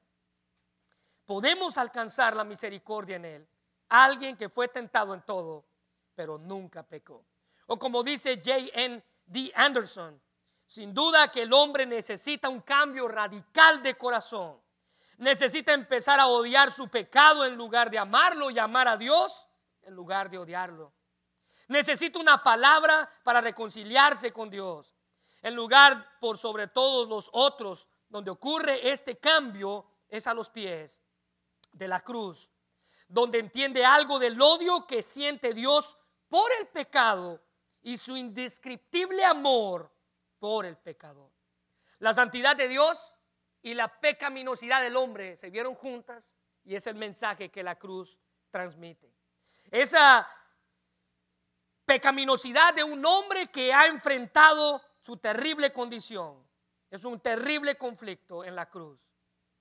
podemos 1.32 1.78
alcanzar 1.78 2.36
la 2.36 2.44
misericordia 2.44 3.16
en 3.16 3.24
Él. 3.24 3.48
Alguien 3.88 4.36
que 4.36 4.50
fue 4.50 4.68
tentado 4.68 5.14
en 5.14 5.22
todo, 5.22 5.64
pero 6.14 6.36
nunca 6.36 6.82
pecó. 6.82 7.24
O 7.68 7.78
como 7.78 8.02
dice 8.02 8.36
J.N. 8.36 9.02
D. 9.24 9.50
Anderson, 9.54 10.20
sin 10.66 10.92
duda 10.92 11.28
que 11.28 11.40
el 11.40 11.52
hombre 11.54 11.86
necesita 11.86 12.50
un 12.50 12.60
cambio 12.60 13.08
radical 13.08 13.82
de 13.82 13.94
corazón. 13.94 14.60
Necesita 15.16 15.72
empezar 15.72 16.20
a 16.20 16.26
odiar 16.26 16.70
su 16.70 16.88
pecado 16.88 17.46
en 17.46 17.56
lugar 17.56 17.90
de 17.90 17.98
amarlo 17.98 18.50
y 18.50 18.58
amar 18.58 18.86
a 18.86 18.98
Dios 18.98 19.48
en 19.84 19.94
lugar 19.94 20.28
de 20.28 20.36
odiarlo. 20.36 20.92
Necesita 21.68 22.18
una 22.18 22.42
palabra 22.42 23.08
para 23.24 23.40
reconciliarse 23.40 24.34
con 24.34 24.50
Dios. 24.50 24.94
En 25.40 25.54
lugar 25.54 26.18
por 26.20 26.36
sobre 26.36 26.66
todos 26.66 27.08
los 27.08 27.30
otros, 27.32 27.88
donde 28.10 28.30
ocurre 28.30 28.90
este 28.90 29.16
cambio 29.16 29.86
es 30.10 30.26
a 30.26 30.34
los 30.34 30.50
pies 30.50 31.01
de 31.72 31.88
la 31.88 32.00
cruz, 32.00 32.50
donde 33.08 33.38
entiende 33.38 33.84
algo 33.84 34.18
del 34.18 34.40
odio 34.40 34.86
que 34.86 35.02
siente 35.02 35.54
Dios 35.54 35.96
por 36.28 36.50
el 36.60 36.68
pecado 36.68 37.42
y 37.82 37.96
su 37.96 38.16
indescriptible 38.16 39.24
amor 39.24 39.90
por 40.38 40.64
el 40.64 40.76
pecador. 40.76 41.30
La 41.98 42.14
santidad 42.14 42.56
de 42.56 42.68
Dios 42.68 43.16
y 43.62 43.74
la 43.74 43.88
pecaminosidad 44.00 44.82
del 44.82 44.96
hombre 44.96 45.36
se 45.36 45.50
vieron 45.50 45.74
juntas 45.74 46.36
y 46.64 46.74
es 46.74 46.86
el 46.86 46.96
mensaje 46.96 47.50
que 47.50 47.62
la 47.62 47.78
cruz 47.78 48.18
transmite. 48.50 49.12
Esa 49.70 50.28
pecaminosidad 51.84 52.74
de 52.74 52.84
un 52.84 53.04
hombre 53.04 53.48
que 53.50 53.72
ha 53.72 53.86
enfrentado 53.86 54.80
su 55.00 55.16
terrible 55.16 55.72
condición. 55.72 56.46
Es 56.90 57.04
un 57.04 57.20
terrible 57.20 57.76
conflicto 57.76 58.44
en 58.44 58.54
la 58.54 58.68
cruz. 58.68 59.00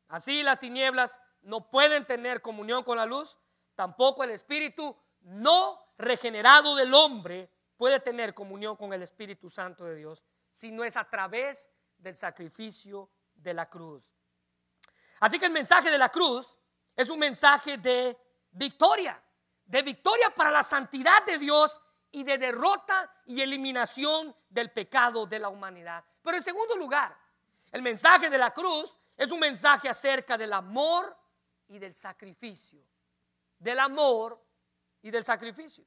Así 0.08 0.44
las 0.44 0.60
tinieblas 0.60 1.20
no 1.42 1.70
pueden 1.70 2.06
tener 2.06 2.42
comunión 2.42 2.84
con 2.84 2.98
la 2.98 3.06
luz, 3.06 3.38
tampoco 3.76 4.24
el 4.24 4.32
espíritu 4.32 4.96
no 5.22 5.80
regenerado 5.98 6.76
del 6.76 6.94
hombre 6.94 7.50
puede 7.78 8.00
tener 8.00 8.34
comunión 8.34 8.76
con 8.76 8.94
el 8.94 9.02
Espíritu 9.02 9.50
Santo 9.50 9.86
de 9.86 9.96
Dios, 9.96 10.24
si 10.52 10.72
no 10.72 10.84
es 10.84 10.96
a 10.98 11.10
través 11.10 11.70
del 11.98 12.16
sacrificio 12.16 13.10
de 13.34 13.54
la 13.54 13.70
cruz. 13.70 14.14
Así 15.20 15.40
que 15.40 15.46
el 15.46 15.52
mensaje 15.52 15.90
de 15.90 15.98
la 15.98 16.10
cruz 16.10 16.60
es 16.96 17.10
un 17.10 17.20
mensaje 17.20 17.78
de 17.78 18.18
victoria, 18.52 19.22
de 19.66 19.82
victoria 19.82 20.30
para 20.34 20.52
la 20.52 20.64
santidad 20.64 21.26
de 21.26 21.38
Dios 21.38 21.80
y 22.12 22.24
de 22.24 22.38
derrota 22.38 23.12
y 23.26 23.42
eliminación 23.42 24.36
del 24.50 24.72
pecado 24.72 25.26
de 25.26 25.40
la 25.40 25.50
humanidad. 25.50 26.04
Pero 26.22 26.38
en 26.38 26.44
segundo 26.44 26.76
lugar, 26.76 27.18
el 27.72 27.82
mensaje 27.82 28.30
de 28.30 28.38
la 28.38 28.52
cruz 28.52 28.98
es 29.16 29.32
un 29.32 29.40
mensaje 29.40 29.88
acerca 29.88 30.38
del 30.38 30.54
amor 30.54 31.18
y 31.72 31.80
del 31.80 31.96
sacrificio. 31.96 32.84
Del 33.58 33.80
amor 33.80 34.40
y 35.02 35.10
del 35.10 35.24
sacrificio. 35.24 35.86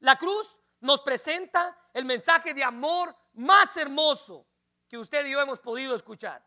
La 0.00 0.16
cruz 0.16 0.60
nos 0.80 1.00
presenta 1.00 1.76
el 1.94 2.04
mensaje 2.04 2.52
de 2.52 2.64
amor 2.64 3.16
más 3.34 3.76
hermoso 3.76 4.46
que 4.88 4.98
usted 4.98 5.24
y 5.26 5.32
yo 5.32 5.40
hemos 5.40 5.60
podido 5.60 5.94
escuchar. 5.94 6.44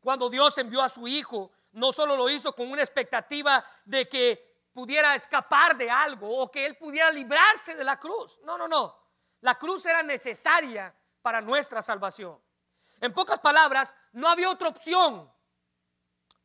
Cuando 0.00 0.28
Dios 0.28 0.56
envió 0.58 0.82
a 0.82 0.88
su 0.88 1.06
Hijo, 1.06 1.52
no 1.72 1.92
solo 1.92 2.16
lo 2.16 2.28
hizo 2.28 2.54
con 2.54 2.70
una 2.70 2.82
expectativa 2.82 3.64
de 3.84 4.08
que 4.08 4.68
pudiera 4.72 5.14
escapar 5.14 5.76
de 5.76 5.90
algo 5.90 6.38
o 6.40 6.50
que 6.50 6.66
Él 6.66 6.76
pudiera 6.76 7.10
librarse 7.10 7.74
de 7.74 7.84
la 7.84 7.98
cruz. 7.98 8.38
No, 8.42 8.58
no, 8.58 8.66
no. 8.66 8.96
La 9.40 9.56
cruz 9.56 9.86
era 9.86 10.02
necesaria 10.02 10.94
para 11.22 11.40
nuestra 11.40 11.82
salvación. 11.82 12.40
En 13.00 13.12
pocas 13.12 13.38
palabras, 13.38 13.94
no 14.12 14.28
había 14.28 14.50
otra 14.50 14.68
opción 14.68 15.30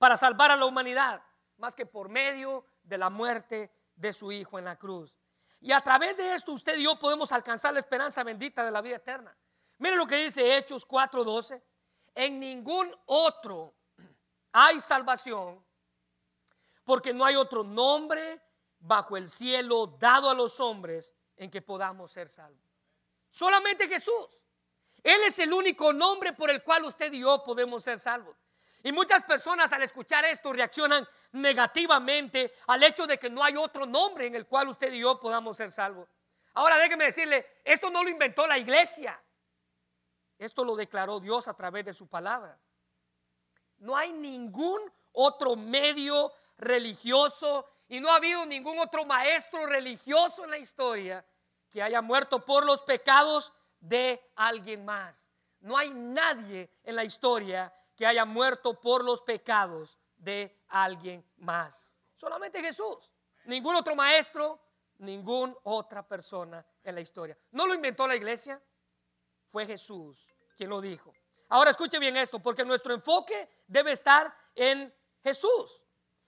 para 0.03 0.17
salvar 0.17 0.51
a 0.51 0.57
la 0.57 0.65
humanidad 0.65 1.24
más 1.55 1.74
que 1.74 1.86
por 1.86 2.10
medio 2.10 2.65
de 2.83 2.98
la 2.98 3.10
muerte 3.10 3.72
de 3.95 4.12
su 4.12 4.33
Hijo 4.33 4.60
en 4.60 4.65
la 4.65 4.75
cruz. 4.75 5.15
Y 5.62 5.72
a 5.72 5.79
través 5.79 6.17
de 6.17 6.36
esto 6.36 6.51
usted 6.51 6.77
y 6.77 6.83
yo 6.83 7.00
podemos 7.00 7.31
alcanzar 7.31 7.72
la 7.72 7.79
esperanza 7.79 8.22
bendita 8.22 8.65
de 8.65 8.72
la 8.72 8.81
vida 8.81 8.98
eterna. 8.98 9.33
Miren 9.77 9.98
lo 9.98 10.05
que 10.05 10.17
dice 10.17 10.57
Hechos 10.57 10.86
4:12. 10.86 11.63
En 12.15 12.38
ningún 12.38 12.93
otro 13.05 13.75
hay 14.51 14.81
salvación, 14.81 15.65
porque 16.83 17.13
no 17.13 17.24
hay 17.24 17.38
otro 17.38 17.63
nombre 17.63 18.41
bajo 18.79 19.15
el 19.15 19.29
cielo 19.29 19.88
dado 19.88 20.29
a 20.29 20.33
los 20.33 20.60
hombres 20.60 21.15
en 21.38 21.50
que 21.50 21.62
podamos 21.62 22.12
ser 22.12 22.27
salvos. 22.27 22.67
Solamente 23.29 23.88
Jesús. 23.88 24.41
Él 25.01 25.22
es 25.25 25.39
el 25.39 25.53
único 25.53 25.93
nombre 25.93 26.33
por 26.33 26.50
el 26.50 26.62
cual 26.62 26.83
usted 26.83 27.13
y 27.13 27.22
yo 27.22 27.41
podemos 27.41 27.86
ser 27.86 28.00
salvos. 28.00 28.42
Y 28.83 28.91
muchas 28.91 29.23
personas 29.23 29.71
al 29.71 29.81
escuchar 29.81 30.25
esto 30.25 30.51
reaccionan 30.51 31.07
negativamente 31.31 32.53
al 32.67 32.83
hecho 32.83 33.07
de 33.07 33.17
que 33.17 33.29
no 33.29 33.41
hay 33.41 33.55
otro 33.55 33.85
nombre 33.85 34.27
en 34.27 34.35
el 34.35 34.45
cual 34.45 34.67
usted 34.67 34.91
y 34.91 34.99
yo 34.99 35.17
podamos 35.19 35.55
ser 35.55 35.71
salvos. 35.71 36.09
Ahora 36.55 36.77
déjeme 36.77 37.05
decirle, 37.05 37.61
esto 37.63 37.89
no 37.89 38.03
lo 38.03 38.09
inventó 38.09 38.45
la 38.45 38.57
iglesia. 38.57 39.19
Esto 40.37 40.65
lo 40.65 40.75
declaró 40.75 41.21
Dios 41.21 41.47
a 41.47 41.53
través 41.53 41.85
de 41.85 41.93
su 41.93 42.07
palabra. 42.07 42.59
No 43.77 43.95
hay 43.95 44.11
ningún 44.11 44.81
otro 45.13 45.55
medio 45.55 46.33
religioso 46.57 47.65
y 47.87 48.01
no 48.01 48.09
ha 48.09 48.17
habido 48.17 48.45
ningún 48.45 48.79
otro 48.79 49.05
maestro 49.05 49.65
religioso 49.65 50.43
en 50.43 50.51
la 50.51 50.57
historia 50.57 51.25
que 51.69 51.81
haya 51.81 52.01
muerto 52.01 52.43
por 52.43 52.65
los 52.65 52.81
pecados 52.81 53.53
de 53.79 54.21
alguien 54.35 54.83
más. 54.83 55.25
No 55.62 55.77
hay 55.77 55.91
nadie 55.91 56.69
en 56.84 56.97
la 56.97 57.05
historia 57.05 57.73
que 57.95 58.06
haya 58.06 58.25
muerto 58.25 58.79
por 58.79 59.03
los 59.03 59.21
pecados 59.21 59.97
de 60.17 60.63
alguien 60.69 61.25
más. 61.38 61.88
Solamente 62.15 62.62
Jesús. 62.62 63.12
Ningún 63.45 63.75
otro 63.75 63.95
maestro, 63.95 64.60
ninguna 64.99 65.53
otra 65.63 66.08
persona 66.08 66.65
en 66.84 66.95
la 66.95 67.01
historia. 67.01 67.38
No 67.51 67.67
lo 67.67 67.73
inventó 67.73 68.08
la 68.08 68.15
iglesia, 68.15 68.62
fue 69.51 69.65
Jesús 69.65 70.27
quien 70.56 70.69
lo 70.69 70.79
dijo. 70.82 71.13
Ahora 71.49 71.71
escuche 71.71 71.99
bien 71.99 72.17
esto, 72.17 72.39
porque 72.39 72.63
nuestro 72.63 72.93
enfoque 72.93 73.49
debe 73.67 73.91
estar 73.91 74.34
en 74.56 74.93
Jesús, 75.21 75.82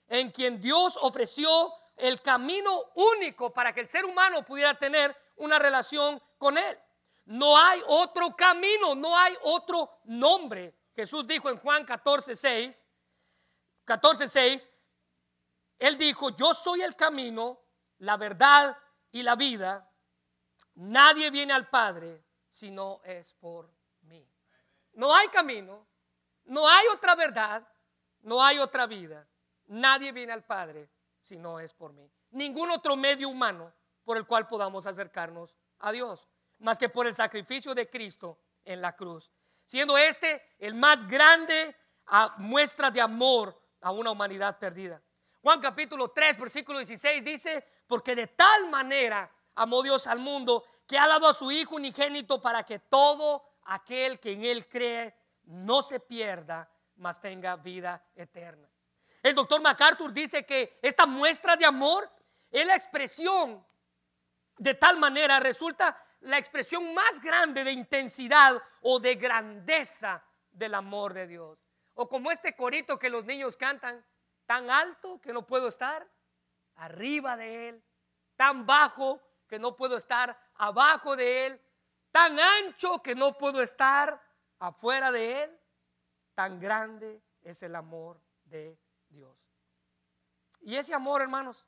en 0.07 0.31
quien 0.31 0.59
Dios 0.59 0.97
ofreció 1.01 1.73
el 1.95 2.21
camino 2.21 2.91
único 2.95 3.51
para 3.53 3.73
que 3.73 3.81
el 3.81 3.87
ser 3.87 4.05
humano 4.05 4.43
pudiera 4.43 4.77
tener 4.77 5.15
una 5.37 5.57
relación 5.57 6.21
con 6.37 6.57
Él. 6.57 6.77
No 7.25 7.57
hay 7.57 7.81
otro 7.87 8.35
camino, 8.35 8.93
no 8.93 9.17
hay 9.17 9.35
otro 9.43 9.89
nombre 10.03 10.75
Jesús 10.95 11.27
dijo 11.27 11.49
en 11.49 11.57
Juan 11.57 11.83
14, 11.83 12.35
6, 12.35 12.85
14, 13.83 14.29
6, 14.29 14.69
Él 15.77 15.97
dijo, 15.97 16.29
yo 16.29 16.53
soy 16.53 16.81
el 16.81 16.95
camino, 16.95 17.59
la 17.99 18.15
verdad 18.15 18.77
y 19.11 19.21
la 19.21 19.35
vida. 19.35 19.91
Nadie 20.75 21.29
viene 21.29 21.53
al 21.53 21.69
Padre 21.69 22.23
si 22.49 22.71
no 22.71 23.01
es 23.03 23.33
por 23.33 23.69
mí. 24.03 24.25
No 24.93 25.13
hay 25.13 25.27
camino, 25.27 25.85
no 26.45 26.67
hay 26.67 26.87
otra 26.87 27.15
verdad, 27.15 27.67
no 28.21 28.41
hay 28.41 28.59
otra 28.59 28.87
vida. 28.87 29.27
Nadie 29.67 30.13
viene 30.13 30.31
al 30.31 30.45
Padre 30.45 30.89
si 31.19 31.37
no 31.37 31.59
es 31.59 31.73
por 31.73 31.91
mí. 31.91 32.09
Ningún 32.31 32.71
otro 32.71 32.95
medio 32.95 33.27
humano 33.27 33.73
por 34.05 34.15
el 34.15 34.25
cual 34.25 34.47
podamos 34.47 34.87
acercarnos 34.87 35.53
a 35.79 35.91
Dios, 35.91 36.29
más 36.59 36.79
que 36.79 36.87
por 36.87 37.05
el 37.05 37.13
sacrificio 37.13 37.75
de 37.75 37.89
Cristo 37.89 38.39
en 38.63 38.81
la 38.81 38.95
cruz 38.95 39.31
siendo 39.65 39.97
este 39.97 40.41
el 40.59 40.73
más 40.73 41.07
grande 41.07 41.75
ah, 42.07 42.35
muestra 42.37 42.91
de 42.91 43.01
amor 43.01 43.59
a 43.81 43.91
una 43.91 44.11
humanidad 44.11 44.57
perdida. 44.57 45.01
Juan 45.41 45.59
capítulo 45.59 46.09
3, 46.09 46.39
versículo 46.39 46.79
16 46.79 47.23
dice, 47.23 47.63
porque 47.87 48.15
de 48.15 48.27
tal 48.27 48.69
manera 48.69 49.29
amó 49.55 49.83
Dios 49.83 50.07
al 50.07 50.19
mundo 50.19 50.63
que 50.87 50.97
ha 50.97 51.07
dado 51.07 51.27
a 51.27 51.33
su 51.33 51.51
Hijo 51.51 51.75
unigénito 51.75 52.41
para 52.41 52.63
que 52.63 52.79
todo 52.79 53.43
aquel 53.65 54.19
que 54.19 54.31
en 54.31 54.43
Él 54.43 54.67
cree 54.67 55.15
no 55.43 55.81
se 55.81 55.99
pierda, 55.99 56.69
mas 56.95 57.19
tenga 57.21 57.55
vida 57.55 58.03
eterna. 58.15 58.67
El 59.21 59.35
doctor 59.35 59.61
MacArthur 59.61 60.13
dice 60.13 60.45
que 60.45 60.79
esta 60.81 61.05
muestra 61.05 61.55
de 61.55 61.65
amor 61.65 62.09
es 62.51 62.65
la 62.65 62.75
expresión 62.75 63.65
de 64.57 64.73
tal 64.73 64.97
manera, 64.97 65.39
resulta 65.39 66.01
la 66.25 66.39
expresión 66.39 66.93
más 66.93 67.21
grande 67.21 67.63
de 67.63 67.71
intensidad 67.71 68.61
o 68.81 68.99
de 68.99 69.15
grandeza 69.15 70.23
del 70.51 70.73
amor 70.73 71.13
de 71.13 71.27
Dios. 71.27 71.59
O 71.93 72.09
como 72.09 72.31
este 72.31 72.55
corito 72.55 72.97
que 72.97 73.11
los 73.11 73.25
niños 73.25 73.55
cantan, 73.55 74.03
tan 74.45 74.69
alto 74.69 75.21
que 75.21 75.31
no 75.31 75.45
puedo 75.45 75.67
estar 75.67 76.07
arriba 76.75 77.37
de 77.37 77.69
él, 77.69 77.83
tan 78.35 78.65
bajo 78.65 79.21
que 79.47 79.59
no 79.59 79.75
puedo 79.75 79.97
estar 79.97 80.37
abajo 80.55 81.15
de 81.15 81.45
él, 81.45 81.61
tan 82.11 82.39
ancho 82.39 83.03
que 83.03 83.13
no 83.13 83.37
puedo 83.37 83.61
estar 83.61 84.19
afuera 84.59 85.11
de 85.11 85.43
él, 85.43 85.59
tan 86.33 86.59
grande 86.59 87.21
es 87.43 87.61
el 87.61 87.75
amor 87.75 88.19
de 88.45 88.79
Dios. 89.09 89.37
Y 90.61 90.75
ese 90.75 90.95
amor, 90.95 91.21
hermanos, 91.21 91.67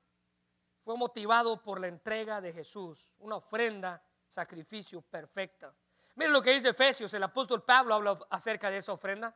fue 0.84 0.98
motivado 0.98 1.62
por 1.62 1.80
la 1.80 1.88
entrega 1.88 2.42
de 2.42 2.54
Jesús, 2.54 3.14
una 3.20 3.36
ofrenda 3.36 4.02
sacrificio 4.28 5.02
perfecta. 5.02 5.74
Miren 6.16 6.34
lo 6.34 6.42
que 6.42 6.54
dice 6.54 6.70
Efesios, 6.70 7.14
el 7.14 7.24
apóstol 7.24 7.64
Pablo 7.64 7.94
habla 7.96 8.20
acerca 8.30 8.70
de 8.70 8.78
esa 8.78 8.94
ofrenda. 8.94 9.36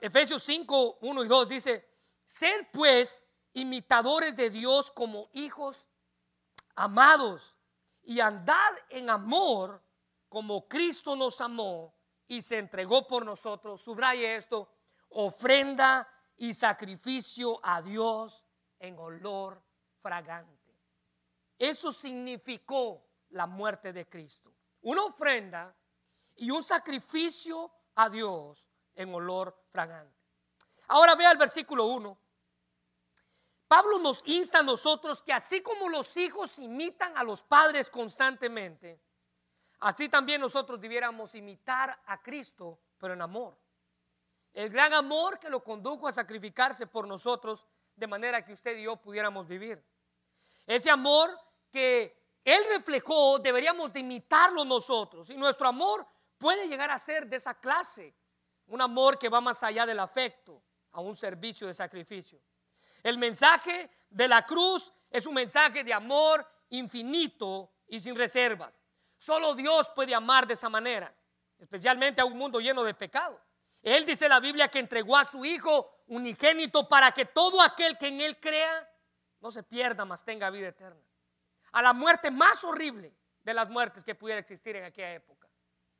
Efesios 0.00 0.42
5, 0.42 0.98
1 1.00 1.24
y 1.24 1.28
2 1.28 1.48
dice, 1.48 1.88
sed 2.24 2.68
pues 2.72 3.22
imitadores 3.52 4.36
de 4.36 4.50
Dios 4.50 4.90
como 4.90 5.28
hijos 5.32 5.86
amados 6.76 7.56
y 8.02 8.20
andad 8.20 8.72
en 8.88 9.10
amor 9.10 9.82
como 10.28 10.66
Cristo 10.68 11.14
nos 11.16 11.40
amó 11.40 11.94
y 12.26 12.40
se 12.42 12.58
entregó 12.58 13.06
por 13.06 13.24
nosotros. 13.24 13.80
Subraye 13.80 14.36
esto, 14.36 14.68
ofrenda 15.10 16.08
y 16.36 16.54
sacrificio 16.54 17.60
a 17.62 17.82
Dios 17.82 18.44
en 18.78 18.98
olor 18.98 19.62
fragante. 20.00 20.74
Eso 21.58 21.92
significó 21.92 23.03
la 23.34 23.46
muerte 23.46 23.92
de 23.92 24.08
Cristo. 24.08 24.54
Una 24.82 25.04
ofrenda 25.04 25.74
y 26.36 26.50
un 26.50 26.64
sacrificio 26.64 27.70
a 27.94 28.08
Dios 28.08 28.68
en 28.94 29.12
olor 29.14 29.56
fragante. 29.70 30.16
Ahora 30.88 31.14
vea 31.14 31.32
el 31.32 31.38
versículo 31.38 31.86
1. 31.86 32.18
Pablo 33.66 33.98
nos 33.98 34.22
insta 34.26 34.60
a 34.60 34.62
nosotros 34.62 35.22
que 35.22 35.32
así 35.32 35.62
como 35.62 35.88
los 35.88 36.16
hijos 36.16 36.58
imitan 36.58 37.16
a 37.16 37.24
los 37.24 37.42
padres 37.42 37.90
constantemente, 37.90 39.00
así 39.80 40.08
también 40.08 40.40
nosotros 40.40 40.80
debiéramos 40.80 41.34
imitar 41.34 41.98
a 42.06 42.22
Cristo, 42.22 42.78
pero 42.98 43.14
en 43.14 43.22
amor. 43.22 43.58
El 44.52 44.70
gran 44.70 44.92
amor 44.92 45.40
que 45.40 45.48
lo 45.48 45.64
condujo 45.64 46.06
a 46.06 46.12
sacrificarse 46.12 46.86
por 46.86 47.08
nosotros 47.08 47.66
de 47.96 48.06
manera 48.06 48.44
que 48.44 48.52
usted 48.52 48.76
y 48.76 48.84
yo 48.84 48.96
pudiéramos 48.96 49.48
vivir. 49.48 49.82
Ese 50.66 50.90
amor 50.90 51.36
que 51.70 52.23
Él 52.44 52.62
reflejó, 52.70 53.38
deberíamos 53.38 53.92
de 53.92 54.00
imitarlo 54.00 54.64
nosotros. 54.64 55.30
Y 55.30 55.36
nuestro 55.36 55.66
amor 55.66 56.06
puede 56.36 56.68
llegar 56.68 56.90
a 56.90 56.98
ser 56.98 57.26
de 57.26 57.36
esa 57.36 57.58
clase. 57.58 58.14
Un 58.66 58.80
amor 58.80 59.18
que 59.18 59.28
va 59.28 59.40
más 59.40 59.62
allá 59.62 59.86
del 59.86 60.00
afecto, 60.00 60.62
a 60.92 61.00
un 61.00 61.16
servicio 61.16 61.66
de 61.66 61.74
sacrificio. 61.74 62.40
El 63.02 63.18
mensaje 63.18 63.90
de 64.10 64.28
la 64.28 64.44
cruz 64.46 64.92
es 65.10 65.26
un 65.26 65.34
mensaje 65.34 65.84
de 65.84 65.92
amor 65.92 66.46
infinito 66.70 67.72
y 67.86 68.00
sin 68.00 68.14
reservas. 68.14 68.80
Solo 69.16 69.54
Dios 69.54 69.90
puede 69.90 70.14
amar 70.14 70.46
de 70.46 70.54
esa 70.54 70.68
manera, 70.68 71.14
especialmente 71.58 72.20
a 72.20 72.24
un 72.24 72.36
mundo 72.36 72.60
lleno 72.60 72.82
de 72.84 72.94
pecado. 72.94 73.40
Él 73.82 74.06
dice 74.06 74.28
la 74.28 74.40
Biblia 74.40 74.68
que 74.68 74.78
entregó 74.78 75.16
a 75.16 75.24
su 75.24 75.44
Hijo 75.44 76.02
unigénito 76.06 76.88
para 76.88 77.12
que 77.12 77.26
todo 77.26 77.60
aquel 77.60 77.98
que 77.98 78.08
en 78.08 78.20
Él 78.20 78.38
crea 78.40 78.90
no 79.40 79.50
se 79.52 79.62
pierda, 79.62 80.04
mas 80.04 80.24
tenga 80.24 80.48
vida 80.50 80.68
eterna. 80.68 81.00
A 81.74 81.82
la 81.82 81.92
muerte 81.92 82.30
más 82.30 82.62
horrible 82.62 83.12
de 83.42 83.52
las 83.52 83.68
muertes 83.68 84.04
que 84.04 84.14
pudiera 84.14 84.38
existir 84.38 84.76
en 84.76 84.84
aquella 84.84 85.12
época, 85.14 85.48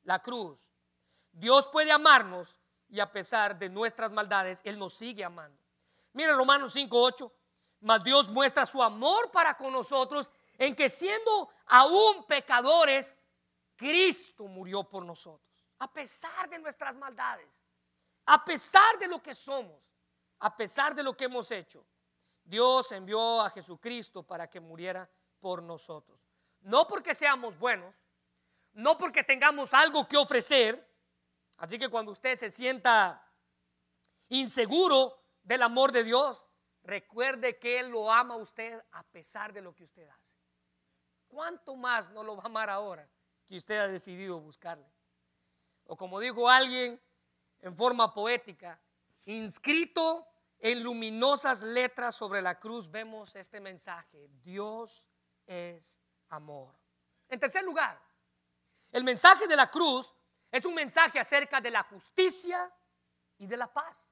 la 0.05 0.21
cruz. 0.21 0.73
Dios 1.33 1.67
puede 1.67 1.91
amarnos 1.91 2.61
y 2.89 3.01
a 3.01 3.11
pesar 3.11 3.59
de 3.59 3.69
nuestras 3.69 4.13
maldades, 4.13 4.61
Él 4.63 4.79
nos 4.79 4.95
sigue 4.95 5.25
amando. 5.25 5.61
Mire 6.13 6.33
Romanos 6.33 6.77
5:8, 6.77 7.33
mas 7.81 8.05
Dios 8.05 8.29
muestra 8.29 8.65
su 8.65 8.81
amor 8.81 9.33
para 9.33 9.57
con 9.57 9.73
nosotros 9.73 10.31
en 10.59 10.77
que 10.77 10.89
siendo 10.89 11.51
aún 11.67 12.25
pecadores, 12.25 13.19
Cristo 13.75 14.47
murió 14.47 14.85
por 14.85 15.05
nosotros, 15.05 15.67
a 15.81 15.93
pesar 15.93 16.49
de 16.49 16.61
nuestras 16.61 16.95
maldades, 16.95 17.53
a 18.27 18.45
pesar 18.45 18.97
de 19.01 19.09
lo 19.09 19.21
que 19.21 19.35
somos, 19.35 19.83
a 20.39 20.57
pesar 20.57 20.95
de 20.95 21.03
lo 21.03 21.17
que 21.17 21.25
hemos 21.25 21.51
hecho. 21.51 21.85
Dios 22.45 22.93
envió 22.93 23.41
a 23.41 23.51
Jesucristo 23.51 24.23
para 24.23 24.49
que 24.49 24.61
muriera 24.61 25.11
por 25.45 25.63
nosotros. 25.63 26.19
No 26.63 26.89
porque 26.89 27.15
seamos 27.15 27.59
buenos, 27.59 27.95
no 28.73 28.97
porque 28.97 29.23
tengamos 29.23 29.75
algo 29.75 30.09
que 30.09 30.17
ofrecer. 30.17 30.83
Así 31.59 31.79
que 31.79 31.91
cuando 31.91 32.13
usted 32.13 32.39
se 32.39 32.49
sienta 32.49 33.23
inseguro 34.31 35.23
del 35.43 35.61
amor 35.61 35.93
de 35.93 36.03
Dios, 36.03 36.47
recuerde 36.83 37.59
que 37.59 37.79
Él 37.79 37.91
lo 37.91 38.11
ama 38.11 38.33
a 38.33 38.39
usted 38.39 38.83
a 38.93 39.03
pesar 39.03 39.53
de 39.53 39.61
lo 39.61 39.75
que 39.75 39.85
usted 39.85 40.09
hace. 40.09 40.35
¿Cuánto 41.29 41.77
más 41.77 42.09
no 42.09 42.23
lo 42.23 42.37
va 42.37 42.45
a 42.45 42.47
amar 42.47 42.71
ahora 42.71 43.07
que 43.47 43.59
usted 43.59 43.79
ha 43.79 43.89
decidido 43.89 44.41
buscarle? 44.41 44.91
O 45.85 45.95
como 45.95 46.21
dijo 46.21 46.49
alguien 46.49 46.99
en 47.61 47.77
forma 47.77 48.15
poética, 48.15 48.81
inscrito 49.27 50.27
en 50.59 50.83
luminosas 50.83 51.61
letras 51.61 52.15
sobre 52.15 52.41
la 52.41 52.59
cruz 52.59 52.91
vemos 52.91 53.37
este 53.37 53.61
mensaje. 53.61 54.31
Dios 54.43 55.07
es 55.47 56.01
amor. 56.29 56.75
En 57.29 57.39
tercer 57.41 57.65
lugar, 57.65 58.01
el 58.91 59.05
mensaje 59.05 59.47
de 59.47 59.57
la 59.57 59.71
cruz 59.71 60.15
es 60.51 60.65
un 60.65 60.75
mensaje 60.75 61.19
acerca 61.19 61.61
de 61.61 61.71
la 61.71 61.83
justicia 61.83 62.71
y 63.39 63.47
de 63.47 63.57
la 63.57 63.73
paz. 63.73 64.07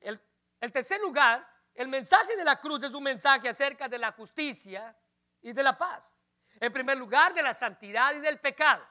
El, 0.00 0.20
el 0.60 0.72
tercer 0.72 1.00
lugar, 1.00 1.48
el 1.74 1.88
mensaje 1.88 2.36
de 2.36 2.44
la 2.44 2.60
cruz 2.60 2.82
es 2.82 2.92
un 2.92 3.02
mensaje 3.02 3.48
acerca 3.48 3.88
de 3.88 3.98
la 3.98 4.12
justicia 4.12 4.96
y 5.40 5.52
de 5.52 5.62
la 5.62 5.76
paz. 5.76 6.14
En 6.60 6.72
primer 6.72 6.96
lugar, 6.98 7.32
de 7.34 7.42
la 7.42 7.54
santidad 7.54 8.14
y 8.14 8.20
del 8.20 8.38
pecado. 8.40 8.86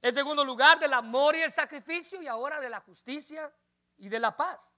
En 0.00 0.14
segundo 0.14 0.44
lugar, 0.44 0.78
del 0.78 0.92
amor 0.92 1.34
y 1.36 1.42
el 1.42 1.52
sacrificio 1.52 2.22
y 2.22 2.28
ahora 2.28 2.60
de 2.60 2.70
la 2.70 2.80
justicia 2.80 3.52
y 3.96 4.08
de 4.08 4.20
la 4.20 4.36
paz. 4.36 4.70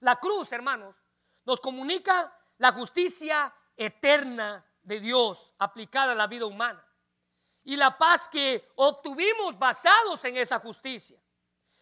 La 0.00 0.16
cruz, 0.16 0.52
hermanos, 0.52 0.96
nos 1.44 1.60
comunica 1.60 2.36
la 2.58 2.72
justicia 2.72 3.54
eterna 3.76 4.64
de 4.82 5.00
Dios 5.00 5.52
aplicada 5.58 6.12
a 6.12 6.16
la 6.16 6.26
vida 6.26 6.46
humana 6.46 6.82
y 7.64 7.76
la 7.76 7.98
paz 7.98 8.28
que 8.28 8.70
obtuvimos 8.76 9.58
basados 9.58 10.24
en 10.24 10.36
esa 10.36 10.60
justicia. 10.60 11.18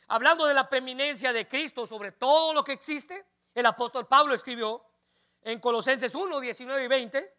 Hablando 0.08 0.46
de 0.46 0.54
la 0.54 0.68
preeminencia 0.68 1.32
de 1.32 1.46
Cristo 1.46 1.86
sobre 1.86 2.12
todo 2.12 2.54
lo 2.54 2.64
que 2.64 2.72
existe, 2.72 3.26
el 3.54 3.66
apóstol 3.66 4.06
Pablo 4.06 4.34
escribió 4.34 4.84
en 5.42 5.60
Colosenses 5.60 6.14
1, 6.14 6.40
19 6.40 6.84
y 6.84 6.88
20, 6.88 7.34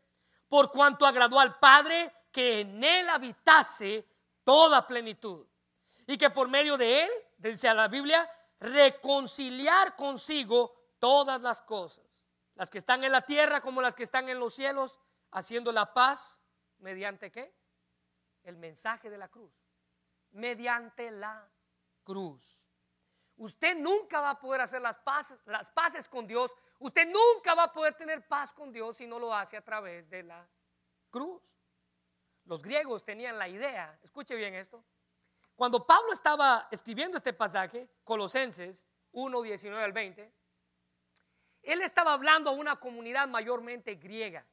por 0.48 0.72
cuanto 0.72 1.06
agradó 1.06 1.40
al 1.40 1.58
Padre 1.58 2.14
que 2.32 2.62
en 2.62 2.84
él 2.84 3.10
habitase 3.10 4.08
toda 4.44 4.86
plenitud 4.86 5.48
y 6.06 6.18
que 6.18 6.30
por 6.30 6.48
medio 6.48 6.78
de 6.78 7.04
él, 7.04 7.10
dice 7.38 7.74
la 7.74 7.88
Biblia, 7.88 8.30
reconciliar 8.60 9.96
consigo 9.96 10.76
todas 11.00 11.42
las 11.42 11.62
cosas, 11.62 12.05
las 12.56 12.70
que 12.70 12.78
están 12.78 13.04
en 13.04 13.12
la 13.12 13.22
tierra 13.22 13.62
como 13.62 13.82
las 13.82 13.96
que 13.96 14.04
están 14.04 14.28
en 14.30 14.40
los 14.40 14.54
cielos, 14.54 15.00
haciendo 15.32 15.72
la 15.72 15.94
paz 15.94 16.42
mediante 16.80 17.32
qué? 17.32 17.54
El 18.44 18.58
mensaje 18.58 19.10
de 19.10 19.18
la 19.18 19.28
cruz. 19.28 19.54
Mediante 20.32 21.12
la 21.12 21.50
cruz. 22.04 22.44
Usted 23.38 23.78
nunca 23.78 24.22
va 24.22 24.32
a 24.32 24.40
poder 24.40 24.62
hacer 24.62 24.82
las 24.82 24.98
paces, 24.98 25.38
las 25.46 25.72
con 26.08 26.26
Dios. 26.26 26.56
Usted 26.80 27.08
nunca 27.08 27.54
va 27.54 27.64
a 27.64 27.72
poder 27.72 27.94
tener 27.96 28.26
paz 28.28 28.54
con 28.54 28.72
Dios 28.72 28.98
si 28.98 29.08
no 29.08 29.20
lo 29.20 29.34
hace 29.34 29.58
a 29.58 29.64
través 29.64 30.10
de 30.10 30.24
la 30.24 30.48
cruz. 31.10 31.42
Los 32.46 32.62
griegos 32.62 33.04
tenían 33.04 33.38
la 33.38 33.50
idea, 33.50 34.00
escuche 34.04 34.36
bien 34.36 34.54
esto, 34.54 34.84
cuando 35.56 35.86
Pablo 35.86 36.12
estaba 36.14 36.68
escribiendo 36.70 37.18
este 37.18 37.34
pasaje, 37.34 37.90
Colosenses 38.04 38.88
1, 39.14 39.42
19 39.42 39.84
al 39.84 39.94
20, 39.94 40.34
él 41.66 41.82
estaba 41.82 42.14
hablando 42.14 42.50
a 42.50 42.54
una 42.54 42.78
comunidad 42.80 43.28
mayormente 43.28 43.96
griega. 43.96 44.46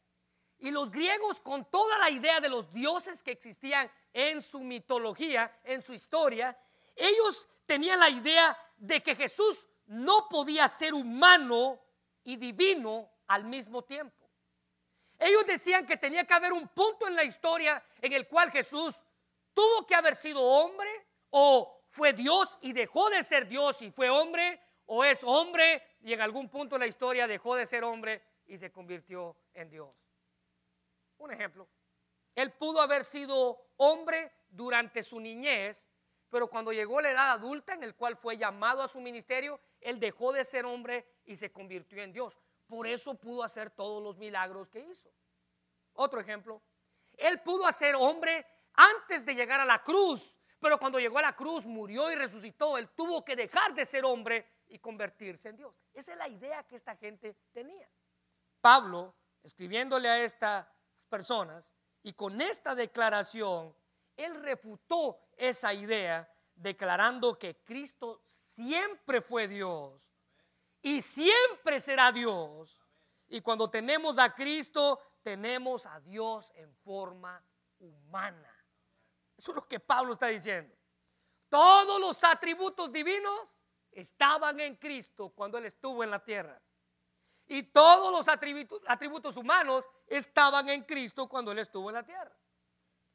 Y 0.59 0.71
los 0.71 0.91
griegos, 0.91 1.41
con 1.41 1.69
toda 1.71 1.99
la 1.99 2.11
idea 2.11 2.41
de 2.41 2.49
los 2.49 2.73
dioses 2.73 3.23
que 3.23 3.33
existían 3.33 3.91
en 4.13 4.41
su 4.41 4.61
mitología, 4.61 5.59
en 5.65 5.83
su 5.83 5.93
historia, 5.93 6.57
ellos 6.95 7.49
tenían 7.67 7.99
la 7.99 8.11
idea 8.11 8.57
de 8.77 9.03
que 9.03 9.17
Jesús 9.17 9.69
no 9.87 10.29
podía 10.29 10.69
ser 10.69 10.95
humano 10.95 11.81
y 12.25 12.37
divino 12.37 13.11
al 13.27 13.45
mismo 13.45 13.83
tiempo. 13.83 14.29
Ellos 15.19 15.47
decían 15.47 15.87
que 15.87 15.97
tenía 15.97 16.25
que 16.25 16.35
haber 16.35 16.53
un 16.53 16.69
punto 16.69 17.07
en 17.07 17.15
la 17.15 17.25
historia 17.25 17.83
en 18.01 18.13
el 18.13 18.27
cual 18.27 18.51
Jesús 18.51 18.97
tuvo 19.55 19.87
que 19.87 19.95
haber 19.95 20.17
sido 20.17 20.41
hombre 20.43 20.91
o 21.31 21.85
fue 21.89 22.13
Dios 22.13 22.59
y 22.61 22.73
dejó 22.73 23.11
de 23.11 23.23
ser 23.23 23.47
Dios 23.47 23.83
y 23.83 23.91
fue 23.91 24.11
hombre 24.11 24.61
o 24.87 25.05
es 25.05 25.23
hombre 25.25 25.83
y 26.03 26.13
en 26.13 26.21
algún 26.21 26.49
punto 26.49 26.75
de 26.75 26.81
la 26.81 26.87
historia 26.87 27.27
dejó 27.27 27.55
de 27.55 27.67
ser 27.67 27.85
hombre 27.85 28.23
y 28.47 28.59
se 28.59 28.71
convirtió 28.71 29.37
en 29.55 29.71
Dios. 29.71 29.95
Un 31.19 31.33
ejemplo, 31.33 31.69
él 32.35 32.53
pudo 32.53 32.81
haber 32.81 33.05
sido 33.05 33.73
hombre 33.77 34.33
durante 34.49 35.03
su 35.03 35.21
niñez, 35.21 35.87
pero 36.29 36.49
cuando 36.49 36.73
llegó 36.73 37.01
la 37.01 37.11
edad 37.11 37.31
adulta 37.33 37.75
en 37.75 37.83
el 37.83 37.95
cual 37.95 38.17
fue 38.17 38.37
llamado 38.37 38.83
a 38.83 38.89
su 38.89 39.01
ministerio, 39.01 39.61
él 39.81 40.01
dejó 40.01 40.33
de 40.33 40.45
ser 40.45 40.65
hombre 40.65 41.07
y 41.25 41.37
se 41.37 41.53
convirtió 41.53 42.03
en 42.03 42.13
Dios. 42.13 42.41
Por 42.67 42.87
eso 42.87 43.15
pudo 43.15 43.45
hacer 43.45 43.71
todos 43.71 44.03
los 44.03 44.17
milagros 44.17 44.69
que 44.69 44.81
hizo. 44.81 45.13
Otro 45.95 46.21
ejemplo, 46.21 46.63
él 47.17 47.41
pudo 47.43 47.67
hacer 47.67 47.95
hombre 47.95 48.47
antes 48.75 49.25
de 49.25 49.35
llegar 49.35 49.61
a 49.61 49.65
la 49.65 49.83
cruz, 49.83 50.35
pero 50.59 50.79
cuando 50.79 50.99
llegó 50.99 51.19
a 51.19 51.23
la 51.23 51.37
cruz 51.37 51.67
murió 51.67 52.11
y 52.11 52.15
resucitó. 52.15 52.79
Él 52.79 52.89
tuvo 52.91 53.25
que 53.25 53.37
dejar 53.37 53.75
de 53.75 53.85
ser 53.85 54.05
hombre 54.05 54.47
y 54.73 54.79
convertirse 54.79 55.51
en 55.51 55.57
Dios. 55.57 55.75
Esa 55.93 56.13
es 56.13 56.19
la 56.19 56.29
idea 56.29 56.63
que 56.65 56.77
esta 56.77 56.97
gente 56.97 57.37
tenía. 57.53 57.89
Pablo, 58.61 59.15
escribiéndole 59.43 60.09
a 60.09 60.19
estas 60.19 60.67
personas, 61.11 61.73
y 62.03 62.15
con 62.15 62.41
esta 62.41 62.75
declaración, 62.75 63.75
él 64.17 64.43
refutó 64.43 65.21
esa 65.37 65.75
idea 65.75 66.29
declarando 66.55 67.39
que 67.39 67.63
Cristo 67.63 68.23
siempre 68.25 69.21
fue 69.21 69.47
Dios 69.47 70.11
y 70.81 71.03
siempre 71.03 71.79
será 71.79 72.11
Dios. 72.11 72.81
Y 73.29 73.41
cuando 73.43 73.69
tenemos 73.69 74.19
a 74.19 74.35
Cristo, 74.35 75.01
tenemos 75.23 75.87
a 75.87 76.01
Dios 76.01 76.51
en 76.55 76.75
forma 76.77 77.45
humana. 77.79 78.57
Eso 79.37 79.51
es 79.51 79.57
lo 79.57 79.69
que 79.69 79.81
Pablo 79.81 80.15
está 80.15 80.29
diciendo. 80.29 80.75
Todos 81.49 82.01
los 82.01 82.25
atributos 82.25 82.91
divinos 82.91 83.49
estaban 83.93 84.59
en 84.61 84.77
Cristo 84.77 85.31
cuando 85.31 85.59
Él 85.59 85.67
estuvo 85.67 86.03
en 86.03 86.11
la 86.11 86.19
tierra. 86.19 86.61
Y 87.47 87.65
todos 87.65 88.13
los 88.13 88.29
atributos, 88.29 89.37
humanos 89.37 89.89
estaban 90.07 90.69
en 90.69 90.83
Cristo 90.85 91.29
cuando 91.29 91.53
Él 91.53 91.59
estuvo 91.59 91.91
en 91.91 91.95
la 91.95 92.03
tierra. 92.03 92.33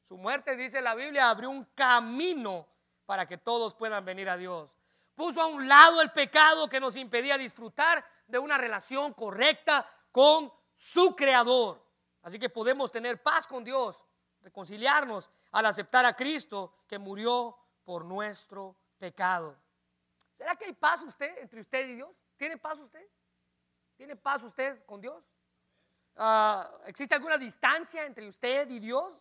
Su 0.03 0.17
muerte, 0.17 0.55
dice 0.55 0.81
la 0.81 0.95
Biblia, 0.95 1.29
abrió 1.29 1.49
un 1.49 1.65
camino 1.75 2.67
para 3.05 3.25
que 3.25 3.37
todos 3.37 3.73
puedan 3.73 4.05
venir 4.05 4.29
a 4.29 4.37
Dios. 4.37 4.69
Puso 5.15 5.41
a 5.41 5.47
un 5.47 5.67
lado 5.67 6.01
el 6.01 6.11
pecado 6.11 6.69
que 6.69 6.79
nos 6.79 6.95
impedía 6.95 7.37
disfrutar 7.37 8.05
de 8.27 8.37
una 8.37 8.57
relación 8.57 9.13
correcta 9.13 9.89
con 10.11 10.51
su 10.75 11.15
Creador. 11.15 11.83
Así 12.21 12.37
que 12.37 12.49
podemos 12.49 12.91
tener 12.91 13.21
paz 13.23 13.47
con 13.47 13.63
Dios 13.63 14.03
reconciliarnos 14.41 15.29
al 15.51 15.65
aceptar 15.65 16.05
a 16.05 16.15
Cristo 16.15 16.73
que 16.87 16.97
murió 16.97 17.57
por 17.83 18.05
nuestro 18.05 18.75
pecado. 18.97 19.57
¿Será 20.37 20.55
que 20.55 20.65
hay 20.65 20.73
paz 20.73 21.01
usted 21.01 21.39
entre 21.39 21.61
usted 21.61 21.87
y 21.87 21.95
Dios? 21.95 22.15
¿Tiene 22.37 22.57
paz 22.57 22.77
usted? 22.79 23.05
¿Tiene 23.95 24.15
paz 24.15 24.43
usted 24.43 24.85
con 24.85 25.01
Dios? 25.01 25.23
Ah, 26.15 26.69
¿Existe 26.85 27.15
alguna 27.15 27.37
distancia 27.37 28.05
entre 28.05 28.27
usted 28.27 28.69
y 28.69 28.79
Dios? 28.79 29.19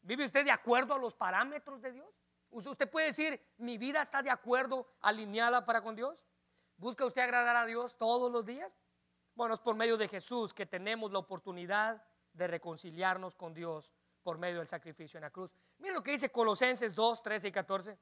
¿Vive 0.00 0.24
usted 0.24 0.44
de 0.44 0.50
acuerdo 0.50 0.94
a 0.94 0.98
los 0.98 1.14
parámetros 1.14 1.82
de 1.82 1.92
Dios? 1.92 2.08
¿Usted 2.50 2.88
puede 2.90 3.08
decir, 3.08 3.40
mi 3.58 3.76
vida 3.76 4.00
está 4.00 4.22
de 4.22 4.30
acuerdo, 4.30 4.88
alineada 5.02 5.66
para 5.66 5.82
con 5.82 5.94
Dios? 5.94 6.18
¿Busca 6.78 7.04
usted 7.04 7.22
agradar 7.22 7.56
a 7.56 7.66
Dios 7.66 7.98
todos 7.98 8.32
los 8.32 8.46
días? 8.46 8.74
Bueno, 9.34 9.54
es 9.54 9.60
por 9.60 9.76
medio 9.76 9.98
de 9.98 10.08
Jesús 10.08 10.54
que 10.54 10.64
tenemos 10.64 11.12
la 11.12 11.18
oportunidad 11.18 12.02
de 12.32 12.46
reconciliarnos 12.46 13.36
con 13.36 13.52
Dios 13.52 13.92
por 14.22 14.38
medio 14.38 14.58
del 14.58 14.68
sacrificio 14.68 15.18
en 15.18 15.22
la 15.22 15.30
cruz. 15.30 15.50
Miren 15.78 15.94
lo 15.94 16.02
que 16.02 16.12
dice 16.12 16.30
Colosenses 16.30 16.94
2, 16.94 17.22
13 17.22 17.48
y 17.48 17.52
14. 17.52 17.98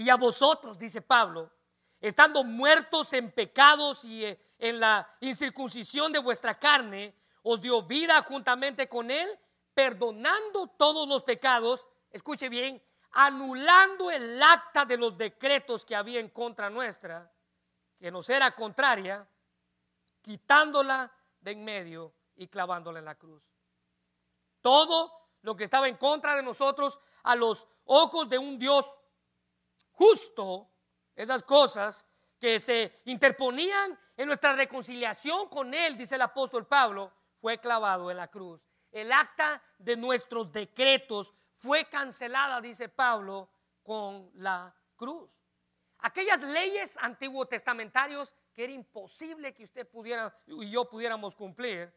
Y 0.00 0.08
a 0.08 0.16
vosotros, 0.16 0.78
dice 0.78 1.02
Pablo, 1.02 1.50
estando 2.00 2.42
muertos 2.42 3.12
en 3.12 3.30
pecados 3.32 4.02
y 4.06 4.24
eh, 4.24 4.40
en 4.58 4.80
la 4.80 5.06
incircuncisión 5.20 6.10
de 6.10 6.18
vuestra 6.18 6.58
carne, 6.58 7.14
os 7.42 7.60
dio 7.60 7.82
vida 7.82 8.22
juntamente 8.22 8.88
con 8.88 9.10
él, 9.10 9.28
perdonando 9.74 10.68
todos 10.68 11.06
los 11.06 11.22
pecados, 11.22 11.86
escuche 12.10 12.48
bien, 12.48 12.82
anulando 13.10 14.10
el 14.10 14.42
acta 14.42 14.86
de 14.86 14.96
los 14.96 15.18
decretos 15.18 15.84
que 15.84 15.94
había 15.94 16.18
en 16.18 16.30
contra 16.30 16.70
nuestra, 16.70 17.30
que 17.98 18.10
nos 18.10 18.30
era 18.30 18.54
contraria, 18.54 19.28
quitándola 20.22 21.12
de 21.40 21.50
en 21.50 21.62
medio 21.62 22.14
y 22.36 22.46
clavándola 22.46 23.00
en 23.00 23.04
la 23.04 23.16
cruz. 23.16 23.42
Todo 24.62 25.12
lo 25.42 25.54
que 25.54 25.64
estaba 25.64 25.88
en 25.88 25.98
contra 25.98 26.36
de 26.36 26.42
nosotros 26.42 26.98
a 27.22 27.36
los 27.36 27.68
ojos 27.84 28.30
de 28.30 28.38
un 28.38 28.58
Dios 28.58 28.96
justo, 30.00 30.70
esas 31.14 31.42
cosas 31.42 32.06
que 32.38 32.58
se 32.58 33.02
interponían 33.04 33.98
en 34.16 34.28
nuestra 34.28 34.54
reconciliación 34.54 35.46
con 35.50 35.74
Él, 35.74 35.94
dice 35.94 36.14
el 36.14 36.22
apóstol 36.22 36.66
Pablo, 36.66 37.12
fue 37.38 37.58
clavado 37.58 38.10
en 38.10 38.16
la 38.16 38.28
cruz. 38.28 38.62
El 38.90 39.12
acta 39.12 39.62
de 39.76 39.98
nuestros 39.98 40.50
decretos 40.50 41.34
fue 41.58 41.84
cancelada, 41.84 42.62
dice 42.62 42.88
Pablo, 42.88 43.50
con 43.82 44.30
la 44.36 44.74
cruz. 44.96 45.30
Aquellas 45.98 46.40
leyes 46.40 46.96
antiguo 47.02 47.44
testamentarios 47.44 48.34
que 48.54 48.64
era 48.64 48.72
imposible 48.72 49.52
que 49.52 49.64
usted 49.64 49.86
pudiera 49.86 50.34
y 50.46 50.70
yo 50.70 50.88
pudiéramos 50.88 51.36
cumplir, 51.36 51.92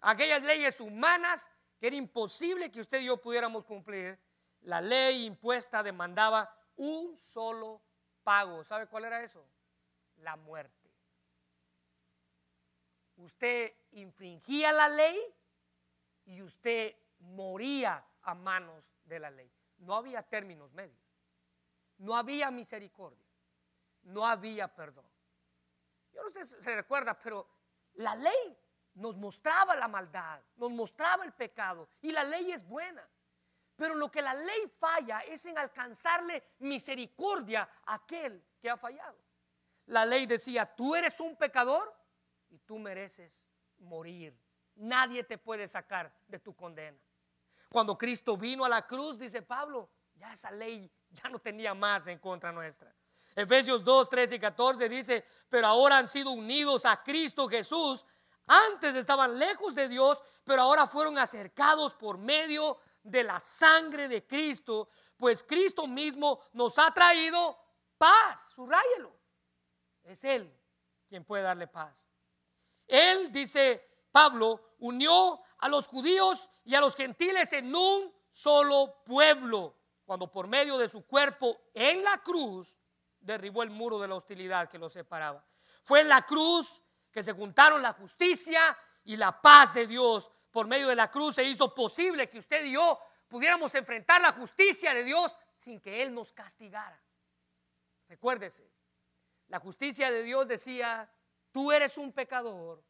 aquellas 0.00 0.44
leyes 0.44 0.80
humanas 0.80 1.50
que 1.80 1.88
era 1.88 1.96
imposible 1.96 2.70
que 2.70 2.80
usted 2.80 3.00
y 3.00 3.06
yo 3.06 3.16
pudiéramos 3.16 3.64
cumplir, 3.64 4.16
la 4.60 4.80
ley 4.80 5.24
impuesta 5.24 5.82
demandaba 5.82 6.54
un 6.78 7.16
solo 7.16 7.80
pago. 8.24 8.64
¿Sabe 8.64 8.86
cuál 8.86 9.04
era 9.04 9.22
eso? 9.22 9.44
La 10.16 10.36
muerte. 10.36 10.90
Usted 13.16 13.72
infringía 13.92 14.72
la 14.72 14.88
ley 14.88 15.18
y 16.24 16.42
usted 16.42 16.94
moría 17.18 18.04
a 18.22 18.34
manos 18.34 18.84
de 19.04 19.18
la 19.18 19.30
ley. 19.30 19.50
No 19.78 19.94
había 19.94 20.22
términos 20.22 20.72
medios. 20.72 20.98
No 21.98 22.16
había 22.16 22.50
misericordia. 22.50 23.26
No 24.02 24.26
había 24.26 24.68
perdón. 24.68 25.06
Yo 26.12 26.22
no 26.22 26.30
sé 26.30 26.44
si 26.44 26.62
se 26.62 26.74
recuerda, 26.74 27.18
pero 27.18 27.46
la 27.94 28.14
ley 28.14 28.58
nos 28.94 29.16
mostraba 29.16 29.76
la 29.76 29.88
maldad, 29.88 30.40
nos 30.56 30.70
mostraba 30.70 31.24
el 31.24 31.32
pecado 31.32 31.88
y 32.00 32.10
la 32.10 32.24
ley 32.24 32.50
es 32.52 32.66
buena. 32.66 33.06
Pero 33.78 33.94
lo 33.94 34.10
que 34.10 34.20
la 34.20 34.34
ley 34.34 34.66
falla 34.80 35.20
es 35.20 35.46
en 35.46 35.56
alcanzarle 35.56 36.42
misericordia 36.58 37.68
a 37.86 37.94
aquel 37.94 38.44
que 38.60 38.68
ha 38.68 38.76
fallado. 38.76 39.16
La 39.86 40.04
ley 40.04 40.26
decía, 40.26 40.66
tú 40.66 40.96
eres 40.96 41.20
un 41.20 41.36
pecador 41.36 41.94
y 42.50 42.58
tú 42.58 42.76
mereces 42.76 43.46
morir. 43.78 44.36
Nadie 44.74 45.22
te 45.22 45.38
puede 45.38 45.68
sacar 45.68 46.12
de 46.26 46.40
tu 46.40 46.56
condena. 46.56 46.98
Cuando 47.70 47.96
Cristo 47.96 48.36
vino 48.36 48.64
a 48.64 48.68
la 48.68 48.84
cruz, 48.84 49.16
dice 49.16 49.42
Pablo, 49.42 49.88
ya 50.16 50.32
esa 50.32 50.50
ley 50.50 50.90
ya 51.10 51.28
no 51.28 51.38
tenía 51.38 51.72
más 51.72 52.08
en 52.08 52.18
contra 52.18 52.50
nuestra. 52.50 52.92
Efesios 53.36 53.84
2, 53.84 54.08
13 54.08 54.34
y 54.34 54.40
14 54.40 54.88
dice, 54.88 55.24
pero 55.48 55.68
ahora 55.68 55.98
han 55.98 56.08
sido 56.08 56.32
unidos 56.32 56.84
a 56.84 57.00
Cristo 57.04 57.46
Jesús. 57.46 58.04
Antes 58.44 58.96
estaban 58.96 59.38
lejos 59.38 59.76
de 59.76 59.86
Dios, 59.86 60.20
pero 60.42 60.62
ahora 60.62 60.84
fueron 60.88 61.16
acercados 61.16 61.94
por 61.94 62.18
medio 62.18 62.80
de 63.02 63.24
la 63.24 63.40
sangre 63.40 64.08
de 64.08 64.26
Cristo, 64.26 64.88
pues 65.16 65.42
Cristo 65.42 65.86
mismo 65.86 66.40
nos 66.52 66.78
ha 66.78 66.92
traído 66.92 67.58
paz, 67.96 68.52
subrayelo. 68.54 69.12
Es 70.02 70.24
Él 70.24 70.54
quien 71.08 71.24
puede 71.24 71.42
darle 71.42 71.66
paz. 71.66 72.08
Él, 72.86 73.32
dice 73.32 74.06
Pablo, 74.10 74.74
unió 74.78 75.40
a 75.58 75.68
los 75.68 75.88
judíos 75.88 76.50
y 76.64 76.74
a 76.74 76.80
los 76.80 76.94
gentiles 76.94 77.52
en 77.52 77.74
un 77.74 78.12
solo 78.30 79.02
pueblo, 79.04 79.76
cuando 80.04 80.30
por 80.30 80.46
medio 80.46 80.78
de 80.78 80.88
su 80.88 81.06
cuerpo 81.06 81.56
en 81.74 82.02
la 82.02 82.22
cruz 82.22 82.76
derribó 83.20 83.62
el 83.62 83.70
muro 83.70 83.98
de 83.98 84.08
la 84.08 84.14
hostilidad 84.14 84.68
que 84.68 84.78
los 84.78 84.92
separaba. 84.92 85.44
Fue 85.82 86.00
en 86.00 86.08
la 86.08 86.22
cruz 86.22 86.82
que 87.10 87.22
se 87.22 87.32
juntaron 87.32 87.82
la 87.82 87.92
justicia 87.92 88.76
y 89.04 89.16
la 89.16 89.40
paz 89.40 89.74
de 89.74 89.86
Dios 89.86 90.30
por 90.58 90.66
medio 90.66 90.88
de 90.88 90.96
la 90.96 91.08
cruz 91.08 91.36
se 91.36 91.44
hizo 91.44 91.72
posible 91.72 92.28
que 92.28 92.36
usted 92.36 92.64
y 92.64 92.72
yo 92.72 92.98
pudiéramos 93.28 93.72
enfrentar 93.76 94.20
la 94.20 94.32
justicia 94.32 94.92
de 94.92 95.04
Dios 95.04 95.38
sin 95.54 95.80
que 95.80 96.02
Él 96.02 96.12
nos 96.12 96.32
castigara. 96.32 97.00
Recuérdese, 98.08 98.68
la 99.46 99.60
justicia 99.60 100.10
de 100.10 100.24
Dios 100.24 100.48
decía, 100.48 101.08
tú 101.52 101.70
eres 101.70 101.96
un 101.96 102.12
pecador 102.12 102.82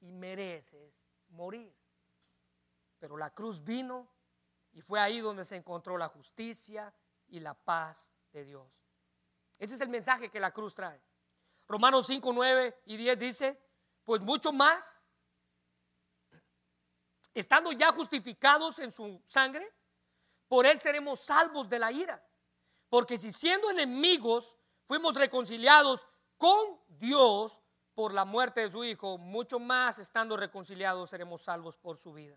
y 0.00 0.12
mereces 0.12 1.04
morir. 1.28 1.76
Pero 2.98 3.18
la 3.18 3.28
cruz 3.34 3.62
vino 3.62 4.08
y 4.72 4.80
fue 4.80 4.98
ahí 4.98 5.20
donde 5.20 5.44
se 5.44 5.56
encontró 5.56 5.98
la 5.98 6.08
justicia 6.08 6.90
y 7.28 7.38
la 7.38 7.52
paz 7.52 8.14
de 8.32 8.46
Dios. 8.46 8.66
Ese 9.58 9.74
es 9.74 9.80
el 9.82 9.90
mensaje 9.90 10.30
que 10.30 10.40
la 10.40 10.52
cruz 10.52 10.74
trae. 10.74 11.02
Romanos 11.68 12.06
5, 12.06 12.32
9 12.32 12.80
y 12.86 12.96
10 12.96 13.18
dice, 13.18 13.62
pues 14.04 14.22
mucho 14.22 14.52
más 14.52 15.03
estando 17.34 17.72
ya 17.72 17.92
justificados 17.92 18.78
en 18.78 18.92
su 18.92 19.20
sangre, 19.26 19.68
por 20.48 20.66
él 20.66 20.78
seremos 20.78 21.20
salvos 21.20 21.68
de 21.68 21.78
la 21.78 21.90
ira. 21.90 22.24
Porque 22.88 23.18
si 23.18 23.32
siendo 23.32 23.70
enemigos 23.70 24.56
fuimos 24.86 25.14
reconciliados 25.14 26.06
con 26.36 26.80
Dios 26.86 27.60
por 27.94 28.12
la 28.12 28.24
muerte 28.24 28.60
de 28.60 28.70
su 28.70 28.84
Hijo, 28.84 29.18
mucho 29.18 29.58
más 29.58 29.98
estando 29.98 30.36
reconciliados 30.36 31.10
seremos 31.10 31.42
salvos 31.42 31.76
por 31.76 31.96
su 31.96 32.12
vida. 32.12 32.36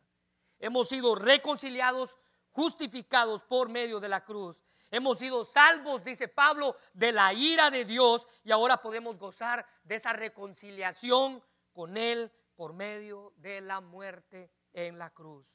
Hemos 0.59 0.89
sido 0.89 1.13
reconciliados, 1.15 2.17
justificados 2.51 3.43
por 3.43 3.69
medio 3.69 3.99
de 3.99 4.09
la 4.09 4.23
cruz. 4.23 4.57
Hemos 4.89 5.19
sido 5.19 5.43
salvos, 5.43 6.03
dice 6.03 6.27
Pablo, 6.27 6.75
de 6.93 7.11
la 7.11 7.33
ira 7.33 7.69
de 7.69 7.85
Dios 7.85 8.27
y 8.43 8.51
ahora 8.51 8.81
podemos 8.81 9.17
gozar 9.17 9.65
de 9.83 9.95
esa 9.95 10.13
reconciliación 10.13 11.43
con 11.73 11.97
Él 11.97 12.31
por 12.55 12.73
medio 12.73 13.33
de 13.37 13.61
la 13.61 13.81
muerte 13.81 14.49
en 14.85 14.99
la 14.99 15.09
cruz. 15.09 15.47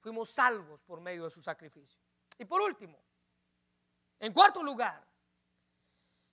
Fuimos 0.00 0.30
salvos 0.30 0.80
por 0.82 1.00
medio 1.00 1.24
de 1.24 1.30
su 1.30 1.42
sacrificio. 1.42 2.00
Y 2.38 2.44
por 2.44 2.60
último, 2.60 3.02
en 4.20 4.32
cuarto 4.32 4.62
lugar, 4.62 5.04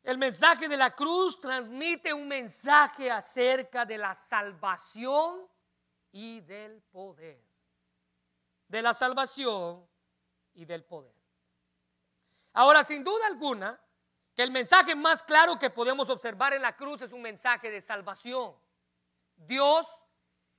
el 0.04 0.20
mensaje 0.20 0.68
de 0.68 0.78
la 0.78 0.94
cruz 0.94 1.40
transmite 1.40 2.14
un 2.14 2.28
mensaje 2.28 3.10
acerca 3.10 3.86
de 3.86 3.98
la 3.98 4.14
salvación 4.14 5.48
y 6.12 6.42
del 6.42 6.84
poder. 6.84 7.44
De 8.68 8.82
la 8.82 8.94
salvación 8.94 9.88
y 10.54 10.66
del 10.66 10.84
poder. 10.84 11.16
Ahora, 12.54 12.84
sin 12.84 13.04
duda 13.04 13.26
alguna, 13.26 13.82
que 14.36 14.44
el 14.44 14.52
mensaje 14.52 14.94
más 14.94 15.24
claro 15.24 15.58
que 15.58 15.72
podemos 15.72 16.08
observar 16.10 16.54
en 16.54 16.62
la 16.62 16.76
cruz 16.76 17.02
es 17.02 17.14
un 17.14 17.22
mensaje 17.24 17.72
de 17.72 17.82
salvación. 17.82 18.56
Dios 19.36 20.03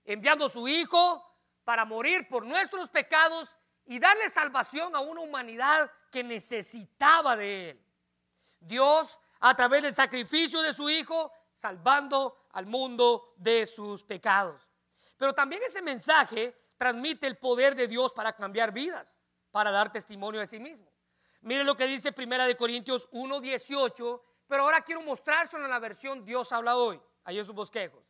enviando 0.05 0.47
a 0.47 0.49
su 0.49 0.67
Hijo 0.69 1.25
para 1.65 1.85
morir 1.85 2.29
por 2.29 2.45
nuestros 2.45 2.89
pecados 2.89 3.57
y 3.87 3.99
darle 3.99 4.29
salvación 4.31 4.95
a 4.95 5.01
una 5.01 5.21
humanidad 5.21 5.91
que 6.11 6.25
necesitaba 6.25 7.37
de 7.37 7.71
Él. 7.71 7.87
Dios, 8.61 9.21
a 9.41 9.55
través 9.55 9.83
del 9.83 9.95
sacrificio 9.95 10.63
de 10.63 10.73
su 10.73 10.89
Hijo, 10.89 11.33
salvando 11.57 12.47
al 12.53 12.67
mundo 12.67 13.35
de 13.37 13.67
sus 13.67 14.05
pecados. 14.05 14.69
Pero 15.17 15.35
también 15.35 15.63
ese 15.67 15.83
mensaje 15.83 16.55
transmite 16.77 17.27
el 17.27 17.37
poder 17.37 17.75
de 17.75 17.89
Dios 17.89 18.13
para 18.13 18.33
cambiar 18.33 18.73
vidas, 18.73 19.19
para 19.51 19.71
dar 19.71 19.93
testimonio 19.93 20.41
de 20.41 20.47
sí 20.47 20.59
mismo. 20.59 20.91
Mire 21.43 21.63
lo 21.63 21.77
que 21.77 21.87
dice 21.87 22.13
Primera 22.13 22.47
de 22.47 22.57
Corintios 22.57 23.09
1:18, 23.13 24.23
pero 24.49 24.63
ahora 24.63 24.83
quiero 24.83 25.03
mostrárselo 25.03 25.65
en 25.65 25.71
la 25.71 25.79
versión 25.79 26.25
Dios 26.25 26.53
habla 26.53 26.77
hoy, 26.77 27.01
ahí 27.25 27.39
en 27.39 27.45
sus 27.45 27.55
bosquejos. 27.55 28.03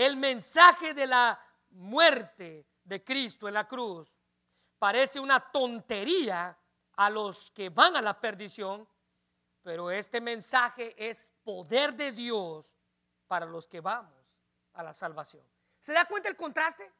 El 0.00 0.16
mensaje 0.16 0.94
de 0.94 1.06
la 1.06 1.38
muerte 1.72 2.66
de 2.84 3.04
Cristo 3.04 3.46
en 3.46 3.52
la 3.52 3.68
cruz 3.68 4.10
parece 4.78 5.20
una 5.20 5.38
tontería 5.52 6.58
a 6.96 7.10
los 7.10 7.50
que 7.50 7.68
van 7.68 7.94
a 7.94 8.00
la 8.00 8.18
perdición, 8.18 8.88
pero 9.60 9.90
este 9.90 10.22
mensaje 10.22 10.94
es 10.96 11.30
poder 11.42 11.92
de 11.92 12.12
Dios 12.12 12.74
para 13.26 13.44
los 13.44 13.66
que 13.66 13.82
vamos 13.82 14.24
a 14.72 14.82
la 14.82 14.94
salvación. 14.94 15.46
¿Se 15.78 15.92
da 15.92 16.06
cuenta 16.06 16.30
el 16.30 16.36
contraste? 16.36 16.90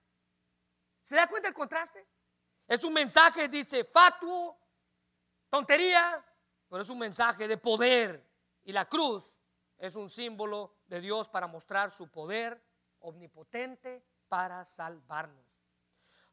¿Se 1.01 1.17
da 1.17 1.27
cuenta 1.27 1.49
el 1.49 1.55
contraste? 1.55 2.07
Es 2.69 2.85
un 2.85 2.93
mensaje, 2.93 3.49
dice, 3.49 3.83
fatuo, 3.83 4.61
tontería, 5.49 6.23
pero 6.69 6.83
es 6.83 6.91
un 6.91 6.99
mensaje 6.99 7.49
de 7.49 7.57
poder. 7.57 8.31
Y 8.65 8.73
la 8.73 8.85
cruz 8.85 9.25
es 9.79 9.95
un 9.95 10.11
símbolo 10.11 10.81
de 10.85 11.01
Dios 11.01 11.31
para 11.31 11.47
mostrar 11.47 11.91
su 11.91 12.07
poder 12.11 12.63
omnipotente 13.01 14.05
para 14.29 14.65
salvarnos. 14.65 15.45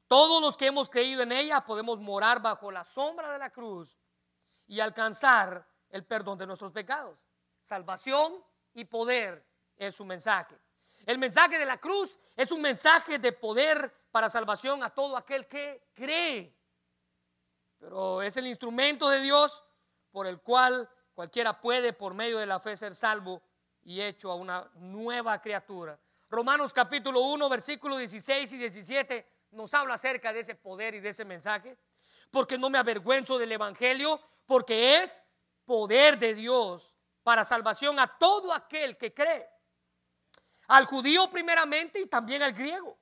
Todos 0.08 0.42
los 0.42 0.56
que 0.56 0.68
hemos 0.68 0.90
creído 0.90 1.22
en 1.24 1.32
ella 1.32 1.62
podemos 1.62 2.00
morar 2.00 2.42
bajo 2.42 2.72
la 2.72 2.86
sombra 2.86 3.32
de 3.32 3.40
la 3.40 3.50
cruz 3.50 3.98
y 4.68 4.80
alcanzar 4.80 5.68
el 5.90 6.06
perdón 6.06 6.38
de 6.38 6.48
nuestros 6.48 6.72
pecados. 6.72 7.20
Salvación 7.62 8.44
y 8.74 8.86
poder 8.86 9.46
es 9.76 9.96
su 9.96 10.06
mensaje. 10.06 10.58
El 11.06 11.18
mensaje 11.18 11.58
de 11.60 11.66
la 11.66 11.78
cruz 11.78 12.20
es 12.36 12.52
un 12.52 12.62
mensaje 12.62 13.20
de 13.20 13.32
poder 13.32 13.94
para 14.12 14.30
salvación 14.30 14.84
a 14.84 14.90
todo 14.90 15.18
aquel 15.18 15.48
que 15.48 15.90
cree. 15.94 16.56
Pero 17.78 18.22
es 18.22 18.36
el 18.38 18.48
instrumento 18.48 19.10
de 19.10 19.22
Dios 19.22 19.64
por 20.12 20.26
el 20.26 20.42
cual 20.42 20.90
cualquiera 21.14 21.60
puede 21.60 21.94
por 21.94 22.14
medio 22.14 22.38
de 22.38 22.46
la 22.46 22.60
fe 22.60 22.76
ser 22.76 22.96
salvo 22.96 23.42
y 23.84 24.02
hecho 24.02 24.32
a 24.32 24.36
una 24.36 24.70
nueva 24.76 25.42
criatura. 25.42 26.00
Romanos 26.30 26.74
capítulo 26.74 27.22
1, 27.22 27.50
versículos 27.50 28.00
16 28.00 28.54
y 28.54 28.58
17 28.58 29.28
nos 29.52 29.74
habla 29.74 29.94
acerca 29.94 30.34
de 30.34 30.42
ese 30.42 30.56
poder 30.56 30.96
y 30.96 31.00
de 31.00 31.10
ese 31.10 31.24
mensaje. 31.24 31.78
Porque 32.32 32.58
no 32.58 32.70
me 32.70 32.78
avergüenzo 32.78 33.38
del 33.38 33.54
Evangelio, 33.54 34.20
porque 34.46 35.02
es 35.02 35.24
poder 35.66 36.20
de 36.20 36.34
Dios 36.34 36.94
para 37.24 37.46
salvación 37.46 38.00
a 38.00 38.18
todo 38.18 38.54
aquel 38.54 38.98
que 38.98 39.14
cree. 39.14 39.48
Al 40.68 40.86
judío 40.86 41.30
primeramente 41.30 42.00
y 42.00 42.08
también 42.08 42.44
al 42.44 42.54
griego. 42.54 42.98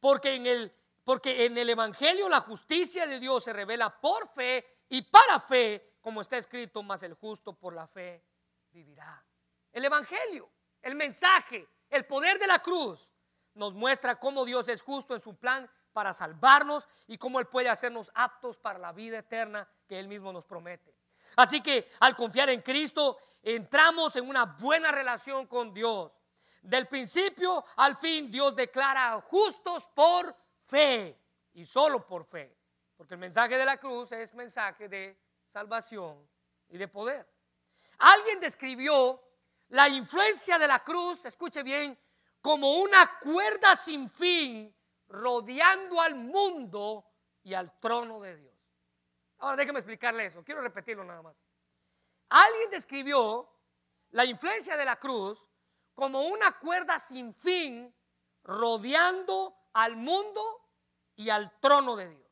Porque 0.00 0.34
en 0.34 0.46
el, 0.46 0.74
porque 1.04 1.44
en 1.44 1.58
el 1.58 1.68
Evangelio 1.68 2.28
la 2.28 2.40
justicia 2.40 3.06
de 3.06 3.20
Dios 3.20 3.44
se 3.44 3.52
revela 3.52 4.00
por 4.00 4.26
fe 4.28 4.82
y 4.88 5.02
para 5.02 5.38
fe, 5.38 5.96
como 6.00 6.22
está 6.22 6.38
escrito, 6.38 6.82
más 6.82 7.02
el 7.02 7.14
justo 7.14 7.58
por 7.58 7.74
la 7.74 7.86
fe 7.86 8.24
vivirá. 8.70 9.22
El 9.70 9.84
Evangelio, 9.84 10.50
el 10.80 10.94
mensaje, 10.94 11.68
el 11.96 12.06
poder 12.06 12.38
de 12.38 12.46
la 12.46 12.60
cruz 12.60 13.12
nos 13.54 13.72
muestra 13.74 14.18
cómo 14.18 14.44
Dios 14.44 14.68
es 14.68 14.82
justo 14.82 15.14
en 15.14 15.20
su 15.20 15.36
plan 15.36 15.70
para 15.92 16.12
salvarnos 16.12 16.88
y 17.06 17.18
cómo 17.18 17.38
Él 17.38 17.46
puede 17.46 17.68
hacernos 17.68 18.10
aptos 18.14 18.58
para 18.58 18.78
la 18.78 18.92
vida 18.92 19.18
eterna 19.18 19.68
que 19.86 19.98
Él 19.98 20.08
mismo 20.08 20.32
nos 20.32 20.44
promete. 20.44 20.94
Así 21.36 21.60
que 21.60 21.90
al 22.00 22.16
confiar 22.16 22.50
en 22.50 22.62
Cristo, 22.62 23.18
entramos 23.42 24.16
en 24.16 24.28
una 24.28 24.44
buena 24.44 24.90
relación 24.90 25.46
con 25.46 25.72
Dios. 25.72 26.18
Del 26.62 26.88
principio 26.88 27.64
al 27.76 27.96
fin, 27.96 28.30
Dios 28.30 28.56
declara 28.56 29.20
justos 29.20 29.88
por 29.94 30.34
fe 30.62 31.18
y 31.52 31.64
solo 31.64 32.06
por 32.06 32.24
fe. 32.24 32.56
Porque 32.96 33.14
el 33.14 33.20
mensaje 33.20 33.56
de 33.56 33.64
la 33.64 33.76
cruz 33.76 34.12
es 34.12 34.34
mensaje 34.34 34.88
de 34.88 35.18
salvación 35.46 36.28
y 36.68 36.78
de 36.78 36.88
poder. 36.88 37.28
Alguien 37.98 38.40
describió 38.40 39.22
la 39.74 39.88
influencia 39.88 40.56
de 40.56 40.68
la 40.68 40.78
cruz, 40.78 41.24
escuche 41.24 41.64
bien, 41.64 41.98
como 42.40 42.76
una 42.76 43.18
cuerda 43.18 43.74
sin 43.74 44.08
fin 44.08 44.72
rodeando 45.08 46.00
al 46.00 46.14
mundo 46.14 47.04
y 47.42 47.54
al 47.54 47.76
trono 47.80 48.20
de 48.20 48.36
Dios. 48.36 48.54
Ahora 49.38 49.56
déjeme 49.56 49.80
explicarle 49.80 50.26
eso, 50.26 50.44
quiero 50.44 50.60
repetirlo 50.60 51.02
nada 51.02 51.22
más. 51.22 51.34
Alguien 52.28 52.70
describió 52.70 53.50
la 54.10 54.24
influencia 54.24 54.76
de 54.76 54.84
la 54.84 54.94
cruz 54.94 55.48
como 55.92 56.22
una 56.22 56.56
cuerda 56.56 57.00
sin 57.00 57.34
fin 57.34 57.92
rodeando 58.44 59.56
al 59.72 59.96
mundo 59.96 60.70
y 61.16 61.30
al 61.30 61.58
trono 61.58 61.96
de 61.96 62.10
Dios. 62.10 62.30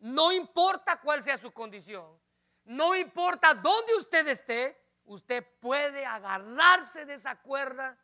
No 0.00 0.32
importa 0.32 1.00
cuál 1.00 1.22
sea 1.22 1.38
su 1.38 1.52
condición, 1.52 2.20
no 2.64 2.96
importa 2.96 3.54
dónde 3.54 3.94
usted 3.94 4.26
esté, 4.26 4.81
usted 5.04 5.46
puede 5.60 6.04
agarrarse 6.04 7.04
de 7.04 7.14
esa 7.14 7.40
cuerda 7.40 7.98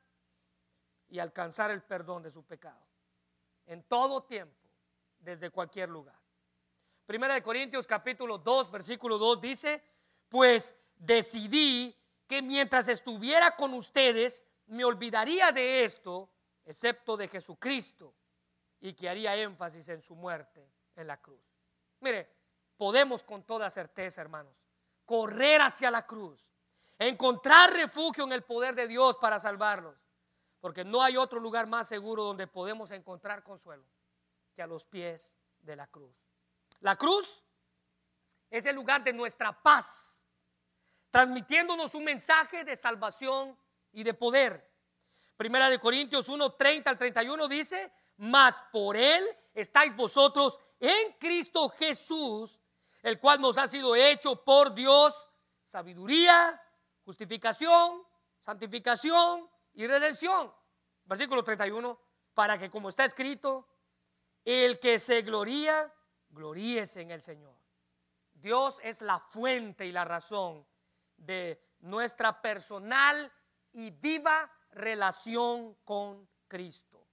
y 1.09 1.19
alcanzar 1.19 1.71
el 1.71 1.83
perdón 1.83 2.23
de 2.23 2.31
su 2.31 2.45
pecado. 2.45 2.87
En 3.67 3.83
todo 3.85 4.25
tiempo, 4.25 4.69
desde 5.19 5.51
cualquier 5.51 5.89
lugar. 5.89 6.19
Primera 7.07 7.35
de 7.35 7.43
Corintios 7.43 7.87
capítulo 7.87 8.39
2, 8.39 8.71
versículo 8.71 9.19
2 9.19 9.41
dice, 9.41 9.83
pues 10.29 10.77
decidí 10.97 11.97
que 12.27 12.43
mientras 12.43 12.89
estuviera 12.89 13.57
con 13.57 13.73
ustedes, 13.73 14.45
me 14.67 14.85
olvidaría 14.85 15.51
de 15.51 15.85
esto, 15.85 16.29
excepto 16.65 17.17
de 17.17 17.29
Jesucristo, 17.29 18.15
y 18.81 18.93
que 18.93 19.09
haría 19.09 19.37
énfasis 19.37 19.89
en 19.89 20.03
su 20.03 20.15
muerte 20.15 20.71
en 20.95 21.07
la 21.07 21.21
cruz. 21.21 21.43
Mire, 22.01 22.31
podemos 22.77 23.25
con 23.25 23.43
toda 23.45 23.71
certeza, 23.71 24.21
hermanos, 24.21 24.55
correr 25.05 25.63
hacia 25.63 25.91
la 25.91 26.07
cruz, 26.07 26.53
encontrar 26.99 27.73
refugio 27.73 28.25
en 28.25 28.33
el 28.33 28.43
poder 28.43 28.75
de 28.75 28.89
Dios 28.89 29.17
para 29.17 29.39
salvarnos, 29.39 29.97
porque 30.61 30.85
no 30.85 31.03
hay 31.03 31.17
otro 31.17 31.41
lugar 31.41 31.67
más 31.67 31.89
seguro 31.89 32.25
donde 32.25 32.47
podemos 32.47 32.91
encontrar 32.91 33.43
consuelo 33.43 33.85
que 34.55 34.63
a 34.63 34.67
los 34.67 34.85
pies 34.85 35.39
de 35.61 35.77
la 35.77 35.87
cruz. 35.87 36.17
La 36.81 36.97
cruz 36.97 37.45
es 38.51 38.67
el 38.67 38.75
lugar 38.75 39.05
de 39.05 39.13
nuestra 39.13 39.53
paz, 39.53 40.25
transmitiéndonos 41.11 41.95
un 41.95 42.05
mensaje 42.05 42.65
de 42.65 42.77
salvación 42.77 43.57
y 43.93 44.03
de 44.03 44.15
poder. 44.15 44.69
Primera 45.37 45.71
de 45.71 45.79
Corintios 45.79 46.29
1, 46.29 46.55
30 46.55 46.91
al 46.91 46.99
31 46.99 47.49
dice, 47.49 47.93
mas 48.17 48.63
por 48.73 48.97
él 48.97 49.25
estáis 49.55 49.95
vosotros 49.95 50.59
en 50.81 51.13
Cristo 51.19 51.69
Jesús, 51.69 52.59
el 53.03 53.21
cual 53.21 53.41
nos 53.41 53.59
ha 53.59 53.69
sido 53.69 53.95
hecho 53.95 54.43
por 54.45 54.75
Dios 54.75 55.29
sabiduría, 55.63 56.61
justificación, 57.09 58.03
santificación 58.39 59.49
y 59.73 59.87
redención. 59.87 60.53
Versículo 61.07 61.43
31, 61.43 61.99
para 62.35 62.59
que 62.59 62.69
como 62.69 62.91
está 62.91 63.07
escrito, 63.07 63.67
el 64.45 64.79
que 64.79 64.99
se 64.99 65.23
gloría, 65.23 65.91
gloríese 66.29 67.01
en 67.01 67.11
el 67.11 67.23
Señor. 67.23 67.57
Dios 68.35 68.79
es 68.85 69.01
la 69.01 69.21
fuente 69.21 69.87
y 69.87 69.93
la 69.93 70.05
razón 70.05 70.67
de 71.17 71.59
nuestra 71.79 72.43
personal 72.43 73.33
y 73.73 73.89
viva 73.89 74.53
relación 74.73 75.79
con 75.87 76.29
Cristo. 76.47 77.09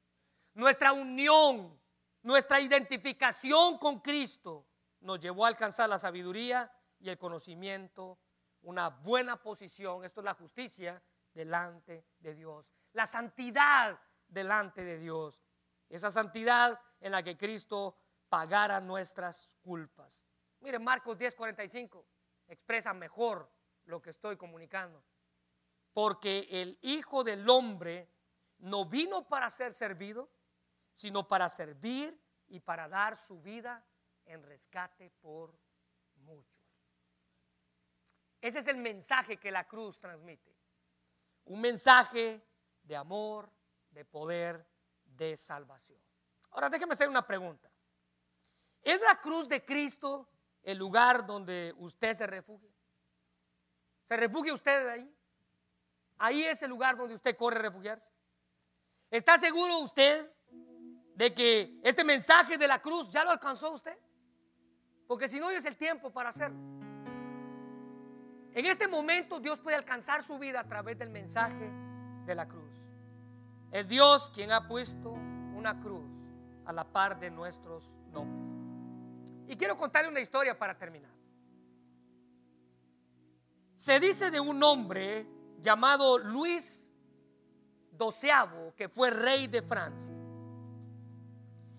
Nuestra 0.55 0.91
unión, 0.91 1.79
nuestra 2.23 2.59
identificación 2.59 3.77
con 3.77 4.01
Cristo 4.01 4.67
nos 4.99 5.21
llevó 5.21 5.45
a 5.45 5.47
alcanzar 5.47 5.87
la 5.87 5.97
sabiduría 5.97 6.69
y 6.99 7.07
el 7.07 7.17
conocimiento, 7.17 8.19
una 8.65 8.89
buena 8.89 9.41
posición, 9.41 10.03
esto 10.03 10.21
es 10.21 10.25
la 10.25 10.33
justicia 10.33 11.01
delante 11.33 12.05
de 12.19 12.35
Dios, 12.35 12.69
la 12.93 13.05
santidad 13.05 13.99
delante 14.27 14.83
de 14.83 14.97
Dios, 14.97 15.41
esa 15.89 16.11
santidad 16.11 16.79
en 16.99 17.11
la 17.11 17.23
que 17.23 17.37
Cristo 17.37 17.97
pagara 18.29 18.79
nuestras 18.81 19.57
culpas. 19.61 20.25
Miren, 20.59 20.83
Marcos 20.83 21.17
10:45 21.17 22.05
expresa 22.47 22.93
mejor 22.93 23.51
lo 23.85 24.01
que 24.01 24.11
estoy 24.11 24.37
comunicando 24.37 25.03
porque 25.95 26.45
el 26.51 26.77
Hijo 26.81 27.23
del 27.23 27.49
Hombre 27.49 28.11
no 28.57 28.83
vino 28.83 29.25
para 29.29 29.49
ser 29.49 29.71
servido, 29.71 30.29
sino 30.91 31.25
para 31.25 31.47
servir 31.47 32.21
y 32.47 32.59
para 32.59 32.89
dar 32.89 33.15
su 33.15 33.41
vida 33.41 33.81
en 34.25 34.43
rescate 34.43 35.09
por 35.21 35.57
muchos. 36.15 36.54
Ese 38.45 38.59
es 38.59 38.67
el 38.67 38.77
mensaje 38.77 39.37
que 39.37 39.49
la 39.49 39.63
cruz 39.63 39.97
transmite. 39.97 40.55
Un 41.45 41.61
mensaje 41.61 42.45
de 42.83 42.95
amor, 42.95 43.49
de 43.89 44.05
poder, 44.05 44.63
de 45.03 45.35
salvación. 45.35 45.99
Ahora 46.51 46.69
déjeme 46.69 46.93
hacer 46.93 47.09
una 47.09 47.25
pregunta. 47.25 47.71
¿Es 48.83 49.01
la 49.01 49.19
cruz 49.19 49.49
de 49.49 49.65
Cristo 49.65 50.29
el 50.61 50.77
lugar 50.77 51.25
donde 51.25 51.73
usted 51.79 52.13
se 52.13 52.27
refugia? 52.27 52.69
¿Se 54.03 54.15
refugia 54.15 54.53
usted 54.53 54.89
ahí? 54.89 55.17
Ahí 56.19 56.43
es 56.43 56.61
el 56.61 56.69
lugar 56.69 56.95
donde 56.95 57.15
usted 57.15 57.35
corre 57.35 57.57
a 57.57 57.63
refugiarse. 57.63 58.11
¿Está 59.09 59.39
seguro 59.39 59.79
usted 59.79 60.31
de 61.15 61.33
que 61.33 61.79
este 61.83 62.03
mensaje 62.03 62.59
de 62.59 62.67
la 62.67 62.79
cruz 62.79 63.09
ya 63.09 63.23
lo 63.23 63.31
alcanzó 63.31 63.71
usted? 63.71 63.97
Porque 65.07 65.27
si 65.27 65.39
no, 65.39 65.47
hoy 65.47 65.55
es 65.55 65.65
el 65.65 65.77
tiempo 65.77 66.11
para 66.11 66.29
hacerlo. 66.29 66.84
En 68.55 68.65
este 68.65 68.87
momento 68.87 69.41
Dios 69.41 69.59
puede 69.59 69.75
alcanzar 69.75 70.23
su 70.23 70.39
vida 70.39 70.61
a 70.61 70.63
través 70.63 70.97
del 70.97 71.09
mensaje 71.09 71.69
de 72.25 72.35
la 72.35 72.47
cruz. 72.47 72.71
Es 73.69 73.85
Dios 73.85 74.31
quien 74.33 74.53
ha 74.53 74.65
puesto 74.65 75.09
una 75.09 75.77
cruz 75.81 76.09
a 76.65 76.71
la 76.71 76.85
par 76.85 77.19
de 77.19 77.29
nuestros 77.29 77.91
nombres. 78.13 79.33
Y 79.49 79.57
quiero 79.57 79.75
contarle 79.75 80.09
una 80.09 80.21
historia 80.21 80.57
para 80.57 80.77
terminar. 80.77 81.11
Se 83.75 83.99
dice 83.99 84.31
de 84.31 84.39
un 84.39 84.63
hombre 84.63 85.27
llamado 85.59 86.17
Luis 86.17 86.89
XII, 87.99 88.73
que 88.77 88.87
fue 88.87 89.09
rey 89.09 89.47
de 89.47 89.61
Francia. 89.63 90.15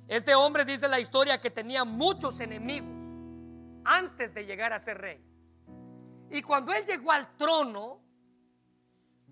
Este 0.07 0.35
hombre 0.35 0.67
dice 0.67 0.87
la 0.89 1.01
historia 1.01 1.41
que 1.41 1.51
tenía 1.51 1.85
muchos 1.85 2.39
enemigos 2.39 3.03
antes 3.83 4.35
de 4.35 4.45
llegar 4.45 4.75
a 4.75 4.79
ser 4.79 4.99
rey. 4.99 5.36
Y 6.31 6.43
cuando 6.43 6.73
él 6.73 6.85
llegó 6.85 7.13
al 7.13 7.37
trono, 7.37 8.01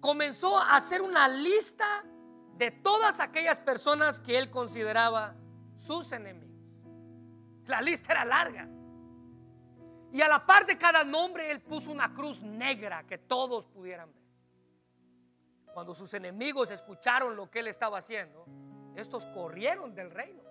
comenzó 0.00 0.58
a 0.58 0.76
hacer 0.76 1.02
una 1.02 1.28
lista 1.28 2.04
de 2.56 2.70
todas 2.70 3.20
aquellas 3.20 3.58
personas 3.58 4.20
que 4.20 4.38
él 4.38 4.50
consideraba 4.50 5.34
sus 5.76 6.12
enemigos. 6.12 6.44
La 7.66 7.80
lista 7.80 8.12
era 8.12 8.24
larga. 8.24 8.68
Y 10.12 10.20
a 10.20 10.28
la 10.28 10.46
par 10.46 10.64
de 10.66 10.78
cada 10.78 11.02
nombre 11.02 11.50
él 11.50 11.60
puso 11.60 11.90
una 11.90 12.12
cruz 12.14 12.40
negra 12.40 13.04
que 13.04 13.18
todos 13.18 13.64
pudieran 13.64 14.12
ver. 14.12 14.22
Cuando 15.72 15.94
sus 15.94 16.14
enemigos 16.14 16.70
escucharon 16.70 17.34
lo 17.34 17.50
que 17.50 17.58
él 17.58 17.66
estaba 17.66 17.98
haciendo, 17.98 18.46
estos 18.94 19.26
corrieron 19.26 19.92
del 19.92 20.10
reino. 20.10 20.42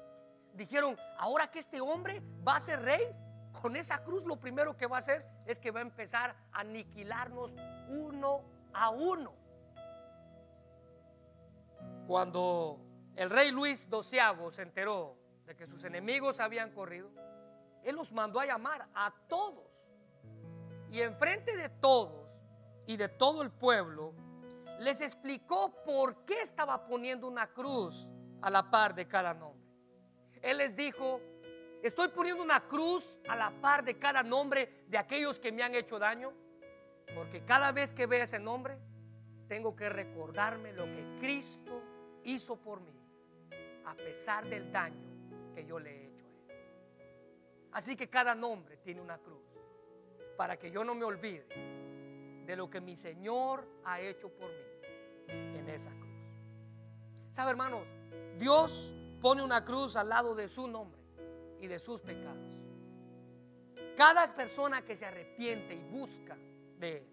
Dijeron, 0.54 0.98
ahora 1.18 1.50
que 1.50 1.60
este 1.60 1.80
hombre 1.80 2.22
va 2.46 2.58
a 2.58 2.60
ser 2.60 2.82
rey, 2.82 3.04
con 3.62 3.76
esa 3.76 4.04
cruz 4.04 4.26
lo 4.26 4.40
primero 4.40 4.76
que 4.76 4.88
va 4.88 4.98
a 4.98 5.00
hacer 5.00 5.26
es 5.46 5.60
que 5.60 5.72
va 5.72 5.80
a 5.80 5.84
empezar 5.84 6.36
a 6.52 6.60
aniquilarnos 6.60 7.56
uno 7.90 8.42
a 8.74 8.90
uno. 8.90 9.34
Cuando 12.08 12.80
el 13.16 13.30
rey 13.30 13.52
Luis 13.52 13.88
XII 13.90 14.52
se 14.52 14.64
enteró 14.64 15.18
de 15.46 15.56
que 15.56 15.68
sus 15.68 15.84
enemigos 15.84 16.40
habían 16.40 16.72
corrido, 16.72 17.10
él 17.84 17.96
los 17.96 18.12
mandó 18.12 18.40
a 18.40 18.46
llamar 18.46 18.88
a 18.94 19.14
todos. 19.28 19.72
Y 20.92 21.02
enfrente 21.02 21.56
de 21.56 21.70
todos 21.70 22.28
y 22.86 22.98
de 22.98 23.10
todo 23.10 23.42
el 23.42 23.52
pueblo, 23.52 24.14
les 24.80 25.02
explicó 25.02 25.84
por 25.84 26.26
qué 26.26 26.42
estaba 26.42 26.86
poniendo 26.86 27.28
una 27.28 27.48
cruz 27.48 28.08
a 28.42 28.50
la 28.50 28.70
par 28.70 28.94
de 28.94 29.08
cada 29.08 29.34
nombre. 29.34 29.64
Él 30.42 30.58
les 30.58 30.76
dijo, 30.76 31.22
estoy 31.84 32.08
poniendo 32.08 32.42
una 32.42 32.62
cruz 32.62 33.20
a 33.28 33.36
la 33.36 33.52
par 33.52 33.84
de 33.84 34.00
cada 34.00 34.24
nombre 34.24 34.86
de 34.88 34.98
aquellos 34.98 35.38
que 35.38 35.52
me 35.52 35.64
han 35.64 35.76
hecho 35.76 36.00
daño, 36.00 36.32
porque 37.14 37.44
cada 37.44 37.72
vez 37.72 37.94
que 37.94 38.06
vea 38.06 38.24
ese 38.24 38.40
nombre, 38.40 38.80
tengo 39.50 39.76
que 39.76 39.90
recordarme 39.90 40.72
lo 40.72 40.86
que 40.86 41.16
Cristo 41.20 41.82
hizo 42.24 42.56
por 42.56 42.80
mí, 42.80 42.98
a 43.86 43.94
pesar 43.96 44.48
del 44.48 44.72
daño 44.72 45.54
que 45.54 45.66
yo 45.66 45.78
le 45.78 45.92
he 45.92 46.08
hecho 46.08 46.26
a 46.26 46.54
él. 46.54 46.62
Así 47.74 47.96
que 47.98 48.10
cada 48.10 48.34
nombre 48.34 48.78
tiene 48.78 49.02
una 49.02 49.18
cruz, 49.18 49.44
para 50.38 50.58
que 50.58 50.72
yo 50.72 50.86
no 50.86 50.96
me 50.96 51.04
olvide 51.04 51.46
de 52.46 52.56
lo 52.56 52.70
que 52.70 52.80
mi 52.80 52.96
Señor 52.96 53.68
ha 53.84 54.00
hecho 54.00 54.30
por 54.30 54.50
mí 54.50 55.58
en 55.58 55.70
esa 55.70 55.92
cruz. 55.92 56.04
¿Sabe, 57.30 57.52
hermanos? 57.52 57.86
Dios 58.38 58.94
pone 59.22 59.44
una 59.44 59.66
cruz 59.66 59.98
al 59.98 60.10
lado 60.10 60.34
de 60.34 60.48
su 60.48 60.68
nombre 60.68 61.03
y 61.64 61.68
de 61.68 61.80
sus 61.80 62.02
pecados. 62.02 62.46
Cada 63.96 64.36
persona 64.36 64.84
que 64.84 64.98
se 64.98 65.06
arrepiente 65.06 65.74
y 65.74 65.82
busca 65.82 66.36
de 66.78 66.98
Él 66.98 67.08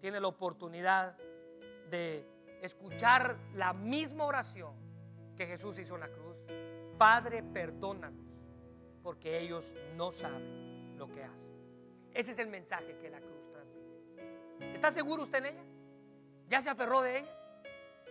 tiene 0.00 0.20
la 0.20 0.28
oportunidad 0.28 1.16
de 1.88 2.26
escuchar 2.60 3.38
la 3.54 3.72
misma 3.72 4.26
oración 4.26 4.74
que 5.34 5.46
Jesús 5.46 5.78
hizo 5.78 5.94
en 5.94 6.00
la 6.00 6.08
cruz. 6.08 6.36
Padre, 6.98 7.42
perdónanos, 7.42 8.26
porque 9.02 9.38
ellos 9.38 9.74
no 9.96 10.12
saben 10.12 10.98
lo 10.98 11.10
que 11.10 11.24
hacen. 11.24 11.48
Ese 12.12 12.32
es 12.32 12.38
el 12.38 12.48
mensaje 12.48 12.98
que 12.98 13.08
la 13.08 13.20
cruz 13.20 13.50
transmite. 13.50 14.74
¿Está 14.74 14.90
seguro 14.90 15.22
usted 15.22 15.38
en 15.38 15.46
ella? 15.46 15.64
¿Ya 16.48 16.60
se 16.60 16.68
aferró 16.68 17.00
de 17.00 17.20
ella? 17.20 17.34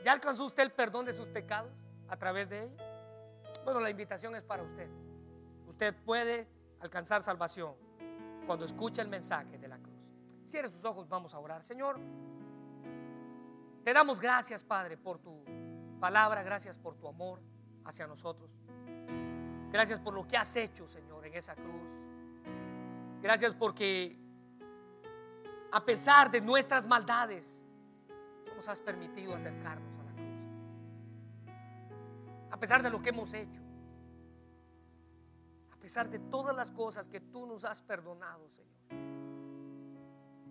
¿Ya 0.03 0.13
alcanzó 0.13 0.45
usted 0.45 0.63
el 0.63 0.72
perdón 0.72 1.05
de 1.05 1.13
sus 1.13 1.28
pecados 1.28 1.72
a 2.07 2.17
través 2.17 2.49
de 2.49 2.63
ella? 2.63 2.84
Bueno, 3.63 3.82
la 3.82 3.91
invitación 3.91 4.36
es 4.36 4.41
para 4.41 4.63
usted. 4.63 4.89
Usted 5.80 5.96
puede 6.04 6.46
alcanzar 6.82 7.24
salvación 7.24 7.74
cuando 8.46 8.66
escucha 8.66 9.02
el 9.02 9.08
mensaje 9.08 9.58
de 9.58 9.66
la 9.66 9.78
cruz. 9.78 9.96
Cierre 10.44 10.70
sus 10.70 10.84
ojos, 10.84 11.08
vamos 11.08 11.34
a 11.34 11.40
orar. 11.40 11.64
Señor, 11.64 11.98
te 13.86 13.94
damos 13.94 14.20
gracias, 14.20 14.62
Padre, 14.62 14.98
por 14.98 15.20
tu 15.20 15.42
palabra, 15.98 16.44
gracias 16.44 16.78
por 16.78 16.98
tu 16.98 17.08
amor 17.08 17.40
hacia 17.86 18.06
nosotros. 18.08 18.52
Gracias 19.72 20.02
por 20.02 20.14
lo 20.14 20.28
que 20.28 20.36
has 20.36 20.54
hecho, 20.58 20.86
Señor, 20.86 21.26
en 21.26 21.36
esa 21.36 21.56
cruz. 21.56 21.88
Gracias 23.22 23.56
porque 23.56 24.20
a 25.72 25.86
pesar 25.86 26.30
de 26.30 26.42
nuestras 26.42 26.86
maldades, 26.86 27.66
nos 28.54 28.68
has 28.68 28.82
permitido 28.82 29.34
acercarnos 29.34 29.98
a 29.98 30.04
la 30.04 30.12
cruz. 30.12 30.28
A 32.52 32.60
pesar 32.60 32.84
de 32.84 32.90
lo 32.90 33.02
que 33.02 33.12
hemos 33.12 33.34
hecho. 33.34 33.68
De 35.90 36.20
todas 36.20 36.56
las 36.56 36.70
cosas 36.70 37.08
que 37.08 37.20
tú 37.20 37.48
nos 37.48 37.66
has 37.66 37.82
perdonado, 37.82 38.48
Señor. 38.50 38.70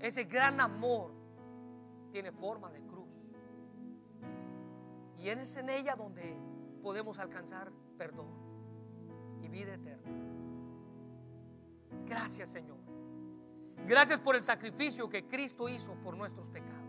Ese 0.00 0.24
gran 0.24 0.60
amor 0.60 1.12
tiene 2.10 2.32
forma 2.32 2.72
de 2.72 2.82
cruz. 2.82 3.30
Y 5.16 5.28
es 5.28 5.56
en 5.56 5.70
ella 5.70 5.94
donde 5.94 6.36
podemos 6.82 7.20
alcanzar 7.20 7.70
perdón 7.96 8.26
y 9.40 9.48
vida 9.48 9.74
eterna. 9.74 10.10
Gracias 12.04 12.48
Señor. 12.48 12.78
Gracias 13.86 14.18
por 14.18 14.34
el 14.34 14.42
sacrificio 14.42 15.08
que 15.08 15.28
Cristo 15.28 15.68
hizo 15.68 15.94
por 16.02 16.16
nuestros 16.16 16.48
pecados. 16.48 16.82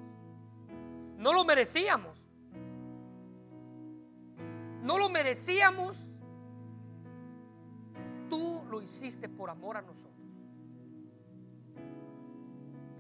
No 1.17 1.33
lo 1.33 1.45
merecíamos. 1.45 2.19
No 4.81 4.97
lo 4.97 5.07
merecíamos. 5.07 6.08
Hiciste 8.81 9.29
por 9.29 9.49
amor 9.49 9.77
a 9.77 9.81
nosotros. 9.81 10.15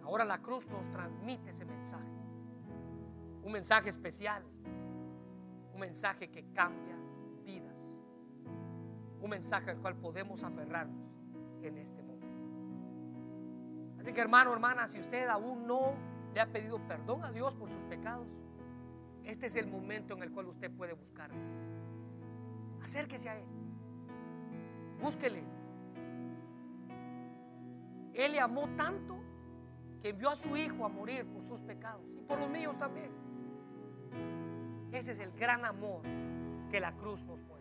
Ahora 0.03 0.25
la 0.25 0.41
cruz 0.41 0.67
nos 0.67 0.89
transmite 0.91 1.49
ese 1.49 1.65
mensaje. 1.65 2.07
Un 3.43 3.51
mensaje 3.51 3.89
especial 3.89 4.43
mensaje 5.79 6.29
que 6.29 6.43
cambia 6.53 6.95
vidas. 7.43 7.99
Un 9.21 9.29
mensaje 9.29 9.71
al 9.71 9.77
cual 9.77 9.95
podemos 9.95 10.43
aferrarnos 10.43 11.09
en 11.63 11.77
este 11.77 12.03
momento. 12.03 12.27
Así 13.99 14.13
que 14.13 14.21
hermano, 14.21 14.53
hermana, 14.53 14.87
si 14.87 14.99
usted 14.99 15.27
aún 15.27 15.65
no 15.65 15.93
le 16.33 16.41
ha 16.41 16.51
pedido 16.51 16.79
perdón 16.87 17.23
a 17.23 17.31
Dios 17.31 17.55
por 17.55 17.69
sus 17.69 17.81
pecados, 17.83 18.27
este 19.23 19.47
es 19.47 19.55
el 19.55 19.67
momento 19.67 20.13
en 20.15 20.23
el 20.23 20.31
cual 20.31 20.47
usted 20.47 20.71
puede 20.71 20.93
buscarle. 20.93 21.37
Acérquese 22.81 23.29
a 23.29 23.37
Él. 23.37 23.45
Búsquele. 25.01 25.58
Él 28.13 28.33
le 28.33 28.39
amó 28.39 28.67
tanto 28.75 29.17
que 30.01 30.09
envió 30.09 30.29
a 30.29 30.35
su 30.35 30.55
Hijo 30.55 30.85
a 30.85 30.89
morir 30.89 31.25
por 31.25 31.43
sus 31.45 31.59
pecados 31.61 32.05
y 32.17 32.21
por 32.21 32.39
los 32.39 32.49
míos 32.49 32.77
también. 32.77 33.11
Ese 34.91 35.11
es 35.11 35.19
el 35.19 35.31
gran 35.31 35.65
amor 35.65 36.01
que 36.69 36.79
la 36.79 36.95
cruz 36.95 37.23
nos 37.23 37.39
muestra. 37.41 37.59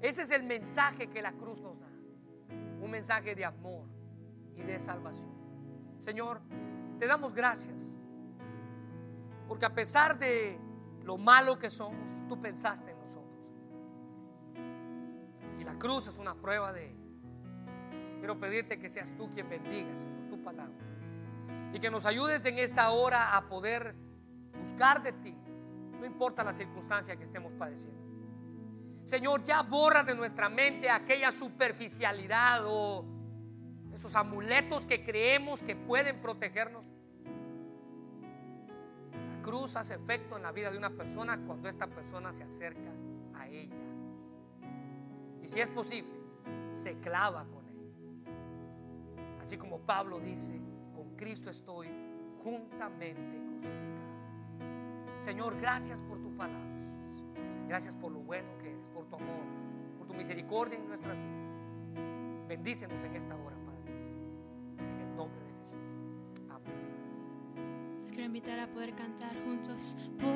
Ese 0.00 0.22
es 0.22 0.30
el 0.30 0.42
mensaje 0.42 1.08
que 1.08 1.22
la 1.22 1.32
cruz 1.32 1.60
nos 1.60 1.78
da. 1.78 1.88
Un 2.82 2.90
mensaje 2.90 3.34
de 3.34 3.44
amor 3.44 3.86
y 4.56 4.62
de 4.62 4.80
salvación. 4.80 5.30
Señor, 6.00 6.40
te 6.98 7.06
damos 7.06 7.34
gracias. 7.34 7.98
Porque 9.46 9.66
a 9.66 9.74
pesar 9.74 10.18
de 10.18 10.58
lo 11.02 11.18
malo 11.18 11.58
que 11.58 11.70
somos, 11.70 12.10
tú 12.28 12.40
pensaste 12.40 12.90
en 12.90 13.00
nosotros. 13.00 13.40
Y 15.58 15.64
la 15.64 15.78
cruz 15.78 16.08
es 16.08 16.18
una 16.18 16.34
prueba 16.34 16.72
de 16.72 16.94
Quiero 18.20 18.38
pedirte 18.38 18.78
que 18.78 18.88
seas 18.88 19.12
tú 19.16 19.28
quien 19.28 19.48
bendiga, 19.48 19.96
Señor, 19.96 20.28
tu 20.30 20.40
palabra. 20.42 20.72
Y 21.72 21.80
que 21.80 21.90
nos 21.90 22.06
ayudes 22.06 22.44
en 22.44 22.58
esta 22.58 22.90
hora 22.90 23.36
a 23.36 23.48
poder 23.48 23.96
buscar 24.60 25.02
de 25.02 25.12
ti 25.12 25.36
no 26.00 26.06
importa 26.06 26.42
la 26.42 26.52
circunstancia 26.52 27.14
que 27.14 27.24
estemos 27.24 27.52
padeciendo. 27.52 28.00
Señor, 29.04 29.42
ya 29.42 29.62
borra 29.62 30.02
de 30.02 30.14
nuestra 30.14 30.48
mente 30.48 30.88
aquella 30.88 31.30
superficialidad 31.30 32.62
o 32.64 33.04
esos 33.92 34.14
amuletos 34.16 34.86
que 34.86 35.04
creemos 35.04 35.62
que 35.62 35.76
pueden 35.76 36.20
protegernos. 36.20 36.84
La 39.12 39.42
cruz 39.42 39.76
hace 39.76 39.94
efecto 39.94 40.36
en 40.36 40.42
la 40.42 40.52
vida 40.52 40.70
de 40.70 40.78
una 40.78 40.90
persona 40.90 41.38
cuando 41.46 41.68
esta 41.68 41.86
persona 41.86 42.32
se 42.32 42.44
acerca 42.44 42.90
a 43.34 43.46
ella. 43.48 43.76
Y 45.42 45.48
si 45.48 45.60
es 45.60 45.68
posible, 45.68 46.12
se 46.72 46.98
clava 46.98 47.44
con. 47.44 47.59
Así 49.40 49.56
como 49.56 49.78
Pablo 49.78 50.20
dice, 50.20 50.60
con 50.94 51.16
Cristo 51.16 51.50
estoy 51.50 51.88
juntamente 52.42 53.40
crucificado. 53.60 54.10
Señor, 55.18 55.56
gracias 55.60 56.02
por 56.02 56.20
tu 56.20 56.34
palabra. 56.36 56.70
Gracias 57.68 57.94
por 57.94 58.10
lo 58.12 58.20
bueno 58.20 58.48
que 58.58 58.70
eres, 58.70 58.86
por 58.94 59.06
tu 59.06 59.16
amor, 59.16 59.44
por 59.98 60.06
tu 60.06 60.14
misericordia 60.14 60.78
en 60.78 60.88
nuestras 60.88 61.16
vidas. 61.16 62.48
Bendícenos 62.48 63.02
en 63.04 63.14
esta 63.14 63.36
hora, 63.36 63.56
Padre. 63.64 63.94
En 64.78 65.00
el 65.00 65.16
nombre 65.16 65.44
de 65.44 65.52
Jesús. 65.52 66.50
Amén. 66.50 68.02
Les 68.02 68.10
quiero 68.10 68.26
invitar 68.26 68.58
a 68.58 68.66
poder 68.66 68.94
cantar 68.94 69.32
juntos. 69.44 69.96
Por 70.20 70.34